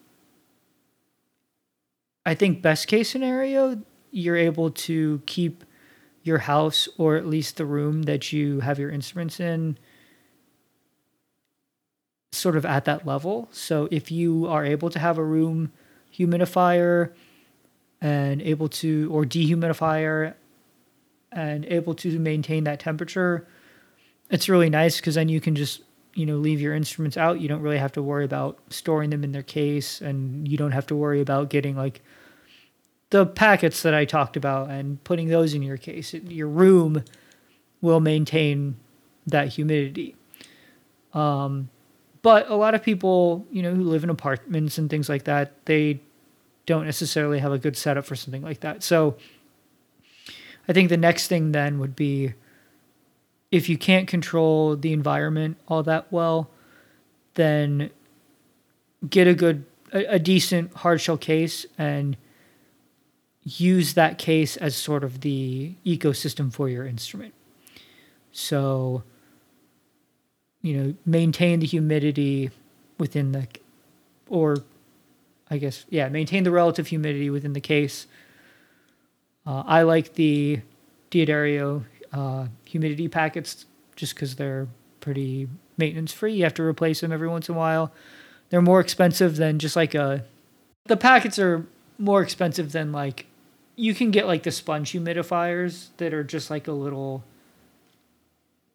I 2.27 2.35
think 2.35 2.63
best 2.63 2.89
case 2.89 3.11
scenario, 3.11 3.83
you're 4.11 4.37
able 4.37 4.71
to 4.71 5.23
keep 5.27 5.65
your 6.23 6.39
house 6.39 6.89
or 6.97 7.17
at 7.17 7.27
least 7.27 7.59
the 7.59 7.67
room 7.67 8.05
that 8.05 8.33
you 8.33 8.61
have 8.61 8.79
your 8.79 8.91
instruments 8.91 9.41
in 9.41 9.77
sort 12.33 12.57
of 12.57 12.65
at 12.65 12.85
that 12.87 13.07
level. 13.07 13.49
So 13.53 13.89
if 13.91 14.11
you 14.11 14.47
are 14.47 14.65
able 14.65 14.91
to 14.91 14.99
have 14.99 15.19
a 15.19 15.25
room 15.25 15.73
humidifier 16.13 17.13
and 18.01 18.41
able 18.43 18.69
to 18.69 19.09
or 19.13 19.25
dehumidifier 19.25 20.35
and 21.31 21.65
able 21.67 21.95
to 21.95 22.19
maintain 22.19 22.65
that 22.65 22.81
temperature, 22.81 23.47
it's 24.31 24.49
really 24.49 24.71
nice 24.71 24.97
because 24.97 25.15
then 25.15 25.29
you 25.29 25.41
can 25.41 25.55
just 25.55 25.83
you 26.15 26.27
know 26.27 26.37
leave 26.37 26.61
your 26.61 26.75
instruments 26.75 27.17
out 27.17 27.41
you 27.41 27.49
don't 27.49 27.61
really 27.61 27.79
have 27.79 27.93
to 27.93 28.03
worry 28.03 28.25
about 28.25 28.59
storing 28.71 29.11
them 29.11 29.25
in 29.25 29.33
their 29.33 29.43
case 29.43 30.01
and 30.01 30.47
you 30.47 30.57
don't 30.57 30.73
have 30.73 30.87
to 30.87 30.95
worry 30.95 31.21
about 31.21 31.51
getting 31.51 31.77
like 31.77 32.03
the 33.11 33.27
packets 33.27 33.83
that 33.83 33.95
i 33.95 34.05
talked 34.05 34.37
about 34.37 34.71
and 34.71 35.03
putting 35.05 35.29
those 35.29 35.55
in 35.55 35.63
your 35.63 35.77
case. 35.77 36.15
Your 36.15 36.49
room 36.49 37.05
will 37.81 38.01
maintain 38.01 38.77
that 39.27 39.49
humidity. 39.49 40.17
Um, 41.13 41.69
but 42.23 42.51
a 42.51 42.57
lot 42.57 42.75
of 42.75 42.83
people 42.83 43.47
you 43.53 43.63
know 43.63 43.73
who 43.73 43.85
live 43.85 44.03
in 44.03 44.11
apartments 44.11 44.79
and 44.79 44.91
things 44.91 45.09
like 45.09 45.25
that 45.25 45.65
they 45.67 46.01
don't 46.67 46.87
necessarily 46.87 47.39
have 47.39 47.53
a 47.53 47.59
good 47.59 47.77
setup 47.77 48.05
for 48.05 48.17
something 48.17 48.43
like 48.43 48.61
that. 48.61 48.83
So 48.83 49.17
i 50.67 50.73
think 50.73 50.89
the 50.89 50.97
next 50.97 51.29
thing 51.29 51.53
then 51.53 51.79
would 51.79 51.95
be 51.95 52.33
if 53.55 53.69
you 53.69 53.79
can't 53.79 54.09
control 54.09 54.75
the 54.75 54.93
environment 54.93 55.57
all 55.69 55.85
that 55.85 56.11
well, 56.11 56.51
then 57.35 57.89
get 59.09 59.29
a 59.29 59.35
good, 59.35 59.65
a, 59.93 60.15
a 60.15 60.19
decent 60.19 60.75
hard 60.75 61.01
shell 61.01 61.17
case 61.17 61.65
and 61.79 62.17
use 63.45 63.95
that 63.95 64.19
case 64.19 64.57
as 64.57 64.75
sort 64.75 65.05
of 65.05 65.21
the 65.21 65.73
ecosystem 65.87 66.53
for 66.53 66.69
your 66.69 66.85
instrument. 66.85 67.33
So, 68.33 69.05
you 70.61 70.77
know, 70.77 70.95
maintain 71.07 71.61
the 71.61 71.67
humidity 71.67 72.51
within 72.99 73.31
the, 73.31 73.47
or 74.29 74.57
I 75.49 75.59
guess, 75.59 75.85
yeah, 75.91 76.09
maintain 76.09 76.43
the 76.43 76.51
relative 76.51 76.89
humidity 76.89 77.31
within 77.31 77.53
the 77.53 77.61
case. 77.61 78.09
Uh, 79.47 79.63
I 79.65 79.83
like 79.83 80.15
the 80.15 80.61
D'Addario 81.13 81.85
uh, 82.15 82.47
humidity 82.65 83.09
packets 83.09 83.67
just 83.97 84.15
because 84.15 84.37
they're 84.37 84.69
pretty 85.01 85.49
maintenance 85.77 86.13
free. 86.13 86.35
You 86.35 86.45
have 86.45 86.55
to 86.55 86.63
replace 86.63 87.01
them 87.01 87.13
every 87.13 87.29
once 87.29 87.49
in 87.49 87.55
a 87.55 87.59
while. 87.59 87.93
They're 88.51 88.63
more 88.63 88.81
expensive 88.81 89.37
than 89.37 89.59
just 89.59 89.77
like 89.77 89.95
a. 89.95 90.25
The 90.87 90.97
packets 90.97 91.39
are 91.39 91.67
more 91.99 92.23
expensive 92.23 92.73
than 92.73 92.93
like. 92.93 93.27
You 93.77 93.95
can 93.95 94.13
get 94.13 94.27
like 94.27 94.45
the 94.45 94.53
sponge 94.53 94.93
humidifiers 94.93 95.89
that 95.97 96.15
are 96.15 96.23
just 96.23 96.49
like 96.49 96.69
a 96.69 96.73
little 96.73 97.25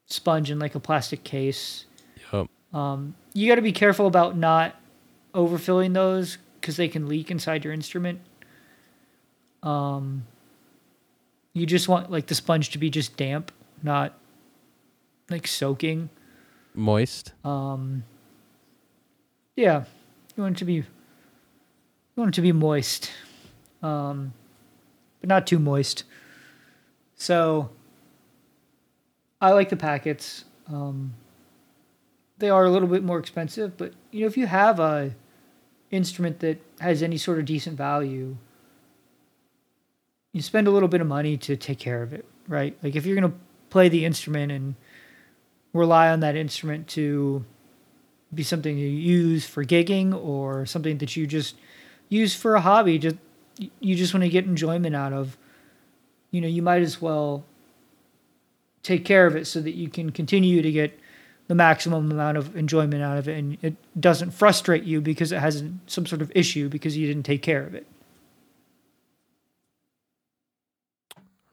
sponge 0.07 0.51
in 0.51 0.59
like 0.59 0.75
a 0.75 0.79
plastic 0.79 1.23
case. 1.23 1.85
Yep. 2.33 2.47
Um, 2.73 3.15
you 3.33 3.47
got 3.47 3.55
to 3.55 3.61
be 3.61 3.71
careful 3.71 4.07
about 4.07 4.35
not 4.35 4.75
overfilling 5.33 5.93
those 5.93 6.37
because 6.59 6.75
they 6.75 6.89
can 6.89 7.07
leak 7.07 7.31
inside 7.31 7.63
your 7.63 7.73
instrument. 7.73 8.19
Um, 9.63 10.25
you 11.59 11.65
just 11.65 11.87
want 11.87 12.09
like 12.09 12.27
the 12.27 12.35
sponge 12.35 12.69
to 12.71 12.77
be 12.77 12.89
just 12.89 13.17
damp, 13.17 13.51
not 13.83 14.17
like 15.29 15.45
soaking. 15.45 16.09
Moist. 16.73 17.33
Um, 17.43 18.03
yeah, 19.55 19.83
you 20.35 20.43
want 20.43 20.55
it 20.55 20.59
to 20.59 20.65
be 20.65 20.73
you 20.73 20.85
want 22.15 22.29
it 22.29 22.35
to 22.35 22.41
be 22.41 22.51
moist, 22.51 23.11
um, 23.83 24.33
but 25.19 25.27
not 25.27 25.45
too 25.45 25.59
moist. 25.59 26.03
So 27.15 27.69
I 29.41 29.51
like 29.51 29.69
the 29.69 29.75
packets. 29.75 30.45
Um, 30.67 31.13
they 32.37 32.49
are 32.49 32.63
a 32.63 32.69
little 32.69 32.87
bit 32.87 33.03
more 33.03 33.19
expensive, 33.19 33.77
but 33.77 33.93
you 34.11 34.21
know 34.21 34.27
if 34.27 34.37
you 34.37 34.47
have 34.47 34.79
a 34.79 35.13
instrument 35.91 36.39
that 36.39 36.61
has 36.79 37.03
any 37.03 37.17
sort 37.17 37.39
of 37.39 37.45
decent 37.45 37.75
value, 37.77 38.37
you 40.33 40.41
spend 40.41 40.67
a 40.67 40.71
little 40.71 40.89
bit 40.89 41.01
of 41.01 41.07
money 41.07 41.37
to 41.37 41.55
take 41.55 41.79
care 41.79 42.03
of 42.03 42.13
it, 42.13 42.25
right? 42.47 42.77
Like 42.83 42.95
if 42.95 43.05
you're 43.05 43.15
gonna 43.15 43.33
play 43.69 43.89
the 43.89 44.05
instrument 44.05 44.51
and 44.51 44.75
rely 45.73 46.09
on 46.09 46.19
that 46.21 46.35
instrument 46.35 46.87
to 46.89 47.45
be 48.33 48.43
something 48.43 48.77
you 48.77 48.87
use 48.87 49.45
for 49.45 49.63
gigging 49.63 50.13
or 50.13 50.65
something 50.65 50.97
that 50.99 51.15
you 51.15 51.25
just 51.25 51.55
use 52.09 52.35
for 52.35 52.55
a 52.55 52.61
hobby 52.61 52.97
just 52.97 53.15
you 53.79 53.95
just 53.95 54.13
want 54.13 54.23
to 54.23 54.29
get 54.29 54.45
enjoyment 54.45 54.95
out 54.95 55.13
of 55.13 55.37
you 56.31 56.41
know 56.41 56.47
you 56.47 56.61
might 56.61 56.81
as 56.81 57.01
well 57.01 57.43
take 58.83 59.03
care 59.03 59.25
of 59.27 59.35
it 59.35 59.45
so 59.45 59.59
that 59.61 59.75
you 59.75 59.89
can 59.89 60.11
continue 60.11 60.61
to 60.61 60.71
get 60.71 60.97
the 61.47 61.55
maximum 61.55 62.11
amount 62.11 62.37
of 62.37 62.55
enjoyment 62.55 63.01
out 63.01 63.17
of 63.17 63.27
it 63.27 63.37
and 63.37 63.57
it 63.61 63.75
doesn't 63.99 64.31
frustrate 64.31 64.83
you 64.83 65.01
because 65.01 65.31
it 65.31 65.39
has 65.39 65.63
some 65.87 66.05
sort 66.05 66.21
of 66.21 66.31
issue 66.35 66.69
because 66.69 66.95
you 66.95 67.07
didn't 67.07 67.23
take 67.23 67.41
care 67.41 67.63
of 67.63 67.73
it 67.73 67.85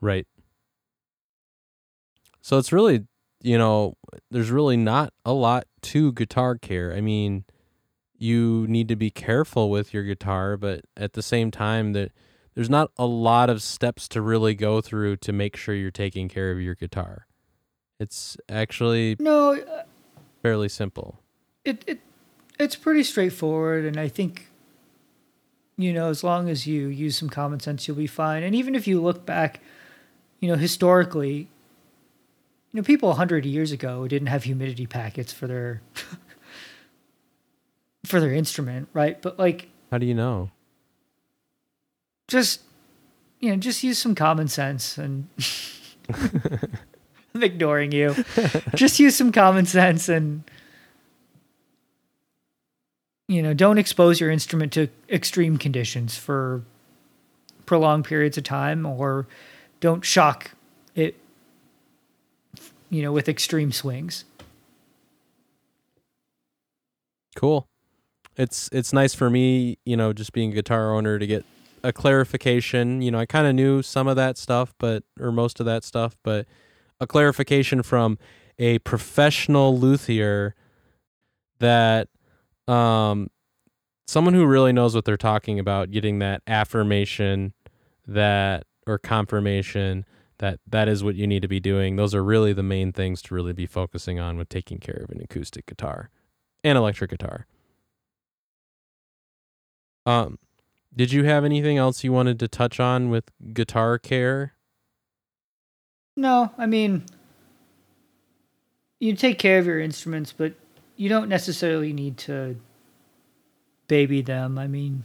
Right. 0.07 0.27
So 2.41 2.59
it's 2.59 2.73
really 2.73 3.07
you 3.43 3.59
know, 3.59 3.95
there's 4.31 4.51
really 4.51 4.77
not 4.77 5.13
a 5.25 5.33
lot 5.33 5.67
to 5.83 6.13
guitar 6.13 6.57
care. 6.57 6.93
I 6.95 7.01
mean, 7.01 7.45
you 8.19 8.67
need 8.69 8.89
to 8.89 8.97
be 8.97 9.11
careful 9.11 9.69
with 9.71 9.93
your 9.93 10.03
guitar, 10.05 10.57
but 10.57 10.81
at 10.97 11.13
the 11.13 11.23
same 11.23 11.51
time 11.51 11.93
that 11.93 12.13
there's 12.55 12.71
not 12.71 12.91
a 12.97 13.05
lot 13.07 13.51
of 13.51 13.63
steps 13.63 14.09
to 14.09 14.23
really 14.23 14.55
go 14.55 14.81
through 14.81 15.17
to 15.19 15.33
make 15.33 15.55
sure 15.57 15.75
you're 15.75 15.91
taking 15.91 16.29
care 16.29 16.51
of 16.51 16.61
your 16.61 16.75
guitar. 16.75 17.27
It's 18.01 18.37
actually 18.49 19.17
No, 19.21 19.55
uh, 19.61 19.83
fairly 20.43 20.69
simple. 20.69 21.21
it, 21.65 21.85
it 21.87 22.01
it's 22.59 22.75
pretty 22.77 23.03
straightforward 23.03 23.85
and 23.85 23.99
I 23.99 24.09
think 24.09 24.49
you 25.77 25.93
know, 25.93 26.09
as 26.09 26.25
long 26.25 26.49
as 26.49 26.67
you 26.67 26.87
use 26.89 27.19
some 27.19 27.29
common 27.29 27.61
sense 27.61 27.87
you'll 27.87 27.99
be 27.99 28.07
fine. 28.07 28.43
And 28.43 28.55
even 28.55 28.75
if 28.75 28.87
you 28.89 29.01
look 29.01 29.27
back, 29.27 29.61
you 30.41 30.49
know, 30.49 30.57
historically, 30.57 31.49
you 32.73 32.73
know, 32.73 32.83
people 32.83 33.11
100 33.11 33.45
years 33.45 33.73
ago 33.73 34.07
didn't 34.07 34.29
have 34.29 34.45
humidity 34.45 34.87
packets 34.87 35.33
for 35.33 35.47
their 35.47 35.83
for 38.05 38.21
their 38.21 38.33
instrument, 38.33 38.89
right? 38.93 39.21
But 39.21 39.39
like 39.39 39.69
How 39.91 39.99
do 39.99 40.07
you 40.07 40.15
know? 40.15 40.51
just 42.29 42.61
you 43.41 43.51
know, 43.51 43.57
just 43.57 43.83
use 43.83 43.99
some 43.99 44.15
common 44.15 44.49
sense 44.49 44.99
and 44.99 45.29
I'm 47.35 47.43
ignoring 47.43 47.93
you. 47.93 48.15
just 48.75 48.99
use 48.99 49.15
some 49.15 49.33
common 49.33 49.67
sense 49.67 50.09
and 50.09 50.43
you 53.29 53.43
know, 53.43 53.55
don't 53.55 53.79
expose 53.79 54.21
your 54.21 54.31
instrument 54.31 54.73
to 54.73 54.89
extreme 55.11 55.59
conditions 55.59 56.17
for 56.17 56.63
prolonged 57.67 58.05
periods 58.05 58.39
of 58.39 58.45
time 58.45 58.87
or 58.87 59.27
don't 59.81 60.05
shock 60.05 60.53
it 60.95 61.17
you 62.91 63.03
know, 63.03 63.13
with 63.13 63.29
extreme 63.29 63.73
swings. 63.73 64.25
Cool. 67.35 67.67
It's 68.37 68.69
it's 68.73 68.93
nice 68.93 69.15
for 69.15 69.31
me, 69.31 69.79
you 69.85 69.97
know, 69.97 70.13
just 70.13 70.33
being 70.33 70.53
a 70.53 70.55
guitar 70.55 70.95
owner 70.95 71.19
to 71.19 71.27
get 71.27 71.45
a 71.83 71.93
clarification. 71.93 73.03
You 73.03 73.11
know, 73.11 73.19
I 73.19 73.27
kind 73.27 73.47
of 73.47 73.55
knew 73.55 73.83
some 73.83 74.07
of 74.07 74.17
that 74.17 74.39
stuff, 74.39 74.75
but 74.79 75.03
or 75.21 75.33
most 75.33 75.61
of 75.61 75.67
that 75.67 75.85
stuff, 75.85 76.17
but 76.23 76.47
a 77.01 77.07
clarification 77.07 77.83
from 77.83 78.19
a 78.59 78.79
professional 78.81 79.79
luthier 79.79 80.55
that 81.59 82.09
um 82.69 83.29
someone 84.07 84.35
who 84.35 84.47
really 84.47 84.73
knows 84.73 84.95
what 84.95 85.05
they're 85.05 85.17
talking 85.17 85.59
about 85.59 85.91
getting 85.91 86.19
that 86.21 86.43
affirmation 86.47 87.53
that 88.07 88.65
or 88.87 88.99
confirmation 88.99 90.05
that 90.39 90.61
that 90.67 90.89
is 90.89 91.03
what 91.03 91.15
you 91.15 91.27
need 91.27 91.43
to 91.43 91.49
be 91.49 91.61
doing. 91.61 91.97
Those 91.97 92.15
are 92.15 92.23
really 92.23 92.53
the 92.53 92.63
main 92.63 92.93
things 92.93 93.23
to 93.23 93.35
really 93.35 93.53
be 93.53 93.67
focusing 93.67 94.21
on 94.21 94.37
with 94.37 94.49
taking 94.49 94.79
care 94.79 95.03
of 95.03 95.11
an 95.11 95.21
acoustic 95.21 95.67
guitar 95.67 96.11
and 96.63 96.77
electric 96.77 97.11
guitar. 97.11 97.47
Um, 100.05 100.39
did 100.95 101.13
you 101.13 101.25
have 101.25 101.45
anything 101.45 101.79
else 101.79 102.05
you 102.05 102.13
wanted 102.13 102.39
to 102.41 102.49
touch 102.49 102.79
on 102.79 103.11
with 103.11 103.25
guitar 103.53 103.99
care? 103.99 104.55
No, 106.17 106.53
I 106.57 106.67
mean, 106.67 107.05
you 109.01 109.15
take 109.15 109.39
care 109.39 109.59
of 109.59 109.67
your 109.67 109.81
instruments, 109.81 110.33
but 110.33 110.55
you 110.97 111.09
don't 111.09 111.29
necessarily 111.29 111.93
need 111.93 112.17
to 112.19 112.57
baby 113.89 114.23
them. 114.23 114.59
I 114.59 114.67
mean, 114.67 115.05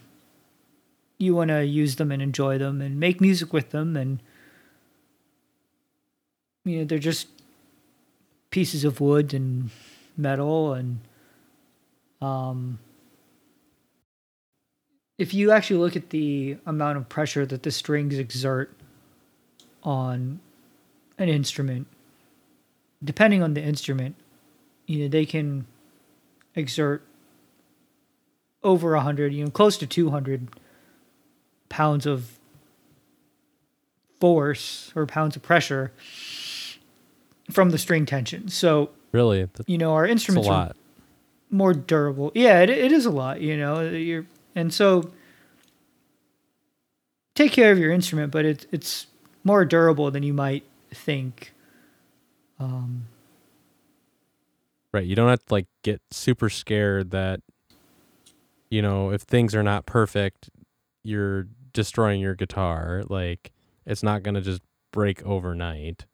you 1.22 1.36
want 1.36 1.50
to 1.50 1.66
use 1.66 1.96
them 1.98 2.12
and 2.12 2.22
enjoy 2.22 2.58
them 2.58 2.82
and 2.82 3.00
make 3.00 3.22
music 3.22 3.54
with 3.54 3.70
them, 3.72 3.96
and 3.96 4.22
you 6.66 6.80
know 6.80 6.86
they're 6.86 7.00
just 7.00 7.28
pieces 8.50 8.84
of 8.84 9.00
wood 9.00 9.34
and 9.34 9.70
metal, 10.18 10.74
and 10.74 11.00
um, 12.22 12.80
if 15.18 15.34
you 15.34 15.52
actually 15.52 15.78
look 15.78 15.96
at 15.96 16.10
the 16.10 16.58
amount 16.66 16.98
of 16.98 17.08
pressure 17.08 17.46
that 17.46 17.64
the 17.64 17.72
strings 17.72 18.18
exert 18.18 18.74
on 19.84 20.40
an 21.18 21.30
instrument, 21.30 21.88
depending 23.04 23.44
on 23.44 23.54
the 23.54 23.62
instrument, 23.62 24.16
you 24.88 25.04
know, 25.04 25.08
they 25.08 25.26
can 25.26 25.66
exert 26.56 27.04
over 28.64 28.96
a 28.96 29.02
hundred, 29.02 29.34
you 29.34 29.44
know, 29.44 29.52
close 29.52 29.78
to 29.78 29.88
two 29.88 30.10
hundred 30.10 30.48
pounds 31.72 32.06
of 32.06 32.38
force 34.20 34.92
or 34.96 35.08
pounds 35.08 35.36
of 35.36 35.42
pressure 35.42 35.92
from 37.50 37.72
the 37.72 37.78
string 37.78 38.06
tension. 38.06 38.50
So, 38.50 38.92
Really, 39.12 39.48
you 39.66 39.78
know, 39.78 39.94
our 39.94 40.06
a 40.06 40.10
instruments 40.10 40.48
are 40.48 40.74
more 41.50 41.74
durable. 41.74 42.32
Yeah, 42.36 42.60
it, 42.60 42.70
it 42.70 42.92
is 42.92 43.06
a 43.06 43.10
lot, 43.10 43.42
you 43.42 43.58
know. 43.58 43.82
You're 43.82 44.26
and 44.54 44.74
so 44.74 45.12
take 47.34 47.52
care 47.52 47.72
of 47.72 47.80
your 47.80 47.92
instrument, 47.92 48.32
but 48.32 48.46
it's 48.46 48.68
it's 48.72 49.08
more 49.44 49.66
durable 49.66 50.12
than 50.12 50.24
you 50.24 50.34
might 50.34 50.64
think. 50.94 51.54
Um, 52.60 53.08
Right. 54.94 55.06
You 55.06 55.16
don't 55.16 55.30
have 55.30 55.46
to 55.46 55.54
like 55.54 55.68
get 55.84 56.02
super 56.12 56.50
scared 56.50 57.12
that 57.12 57.40
you 58.70 58.82
know, 58.82 59.12
if 59.12 59.22
things 59.22 59.54
are 59.54 59.64
not 59.64 59.86
perfect, 59.86 60.50
you're 61.04 61.48
destroying 61.74 62.22
your 62.22 62.36
guitar. 62.36 63.04
Like 63.08 63.52
it's 63.86 64.04
not 64.04 64.24
going 64.24 64.36
to 64.36 64.42
just 64.42 64.62
break 64.92 65.24
overnight. 65.24 66.06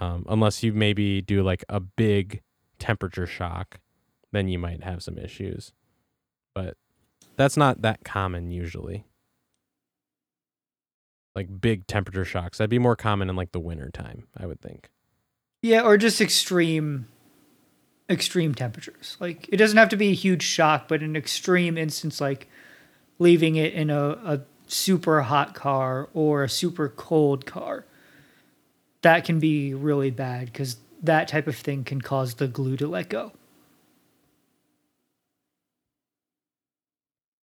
Um, 0.00 0.26
unless 0.28 0.62
you 0.62 0.72
maybe 0.72 1.20
do 1.20 1.42
like 1.42 1.64
a 1.68 1.78
big 1.80 2.42
temperature 2.78 3.26
shock, 3.26 3.80
then 4.32 4.48
you 4.48 4.58
might 4.58 4.82
have 4.82 5.02
some 5.02 5.18
issues. 5.18 5.72
But 6.54 6.76
that's 7.36 7.56
not 7.56 7.82
that 7.82 8.04
common 8.04 8.50
usually. 8.50 9.06
Like 11.34 11.60
big 11.60 11.86
temperature 11.86 12.24
shocks. 12.24 12.58
That'd 12.58 12.70
be 12.70 12.78
more 12.78 12.96
common 12.96 13.28
in 13.28 13.36
like 13.36 13.52
the 13.52 13.60
winter 13.60 13.90
time, 13.90 14.28
I 14.36 14.46
would 14.46 14.60
think. 14.60 14.90
yeah, 15.62 15.82
or 15.82 15.96
just 15.96 16.20
extreme 16.20 17.06
extreme 18.10 18.54
temperatures. 18.54 19.16
Like 19.20 19.48
it 19.50 19.56
doesn't 19.56 19.78
have 19.78 19.88
to 19.90 19.96
be 19.96 20.10
a 20.10 20.14
huge 20.14 20.42
shock, 20.42 20.88
but 20.88 21.02
an 21.02 21.16
extreme 21.16 21.78
instance 21.78 22.20
like 22.20 22.48
leaving 23.18 23.56
it 23.56 23.72
in 23.72 23.90
a, 23.90 24.10
a 24.10 24.40
super 24.66 25.22
hot 25.22 25.54
car 25.54 26.08
or 26.14 26.44
a 26.44 26.48
super 26.48 26.88
cold 26.88 27.46
car. 27.46 27.84
That 29.02 29.24
can 29.24 29.38
be 29.38 29.74
really 29.74 30.10
bad 30.10 30.46
because 30.46 30.76
that 31.02 31.28
type 31.28 31.46
of 31.46 31.56
thing 31.56 31.84
can 31.84 32.00
cause 32.00 32.34
the 32.34 32.48
glue 32.48 32.76
to 32.78 32.86
let 32.86 33.08
go. 33.08 33.32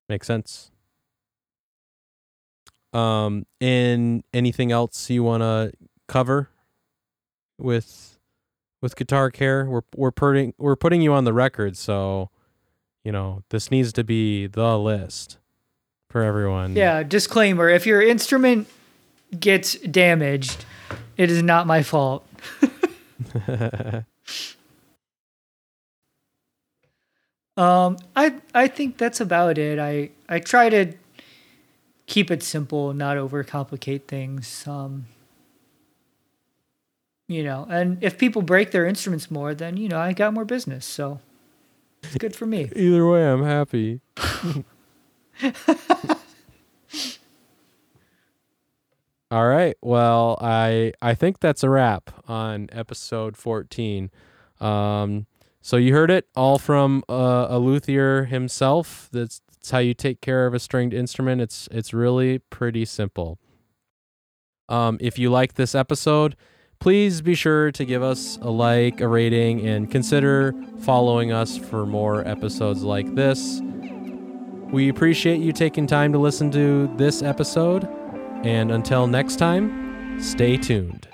Makes 0.09 0.27
sense. 0.27 0.71
Um, 2.93 3.45
and 3.61 4.23
anything 4.33 4.71
else 4.71 5.09
you 5.09 5.23
want 5.23 5.41
to 5.41 5.71
cover 6.07 6.49
with 7.57 8.19
with 8.81 8.95
guitar 8.97 9.31
care? 9.31 9.65
We're 9.65 9.83
we're 9.95 10.11
putting 10.11 10.53
we're 10.57 10.75
putting 10.75 11.01
you 11.01 11.13
on 11.13 11.23
the 11.23 11.31
record, 11.31 11.77
so 11.77 12.29
you 13.05 13.13
know 13.13 13.43
this 13.49 13.71
needs 13.71 13.93
to 13.93 14.03
be 14.03 14.47
the 14.47 14.77
list 14.77 15.37
for 16.11 16.21
everyone. 16.21 16.75
Yeah, 16.75 17.03
disclaimer 17.03 17.69
if 17.69 17.85
your 17.85 18.01
instrument 18.01 18.67
gets 19.39 19.75
damaged, 19.75 20.65
it 21.17 21.31
is 21.31 21.41
not 21.41 21.67
my 21.67 21.83
fault. 21.83 22.27
Um, 27.57 27.97
I 28.15 28.35
I 28.53 28.67
think 28.67 28.97
that's 28.97 29.19
about 29.19 29.57
it. 29.57 29.77
I 29.77 30.11
I 30.29 30.39
try 30.39 30.69
to 30.69 30.93
keep 32.07 32.31
it 32.31 32.41
simple, 32.43 32.93
not 32.93 33.17
overcomplicate 33.17 34.03
things. 34.03 34.65
Um, 34.67 35.05
you 37.27 37.43
know, 37.43 37.67
and 37.69 38.01
if 38.03 38.17
people 38.17 38.41
break 38.41 38.71
their 38.71 38.85
instruments 38.85 39.29
more, 39.29 39.53
then 39.53 39.77
you 39.77 39.89
know 39.89 39.99
I 39.99 40.13
got 40.13 40.33
more 40.33 40.45
business, 40.45 40.85
so 40.85 41.19
it's 42.03 42.17
good 42.17 42.35
for 42.35 42.45
me. 42.45 42.71
Either 42.75 43.07
way, 43.07 43.27
I'm 43.29 43.43
happy. 43.43 44.01
All 49.31 49.47
right. 49.47 49.77
Well, 49.81 50.37
I 50.41 50.93
I 51.01 51.15
think 51.15 51.39
that's 51.39 51.63
a 51.63 51.69
wrap 51.69 52.11
on 52.27 52.67
episode 52.71 53.37
14. 53.37 54.11
Um, 54.59 55.25
so 55.61 55.77
you 55.77 55.93
heard 55.93 56.11
it 56.11 56.27
all 56.35 56.57
from 56.57 57.03
uh, 57.07 57.47
a 57.49 57.59
luthier 57.59 58.25
himself. 58.25 59.07
That's, 59.11 59.41
that's 59.47 59.71
how 59.71 59.77
you 59.79 59.93
take 59.93 60.19
care 60.19 60.47
of 60.47 60.53
a 60.53 60.59
stringed 60.59 60.93
instrument. 60.93 61.39
It's 61.41 61.69
it's 61.71 61.93
really 61.93 62.39
pretty 62.39 62.83
simple. 62.83 63.39
Um, 64.67 64.97
if 64.99 65.17
you 65.17 65.29
like 65.29 65.53
this 65.55 65.75
episode, 65.75 66.35
please 66.79 67.21
be 67.21 67.35
sure 67.35 67.71
to 67.71 67.85
give 67.85 68.01
us 68.03 68.37
a 68.41 68.49
like, 68.49 69.01
a 69.01 69.07
rating, 69.07 69.65
and 69.65 69.89
consider 69.89 70.53
following 70.79 71.31
us 71.31 71.57
for 71.57 71.85
more 71.85 72.27
episodes 72.27 72.83
like 72.83 73.15
this. 73.15 73.61
We 74.71 74.87
appreciate 74.87 75.41
you 75.41 75.51
taking 75.51 75.85
time 75.85 76.13
to 76.13 76.17
listen 76.17 76.49
to 76.51 76.87
this 76.95 77.21
episode. 77.21 77.89
And 78.43 78.71
until 78.71 79.05
next 79.05 79.35
time, 79.35 80.17
stay 80.21 80.55
tuned. 80.55 81.10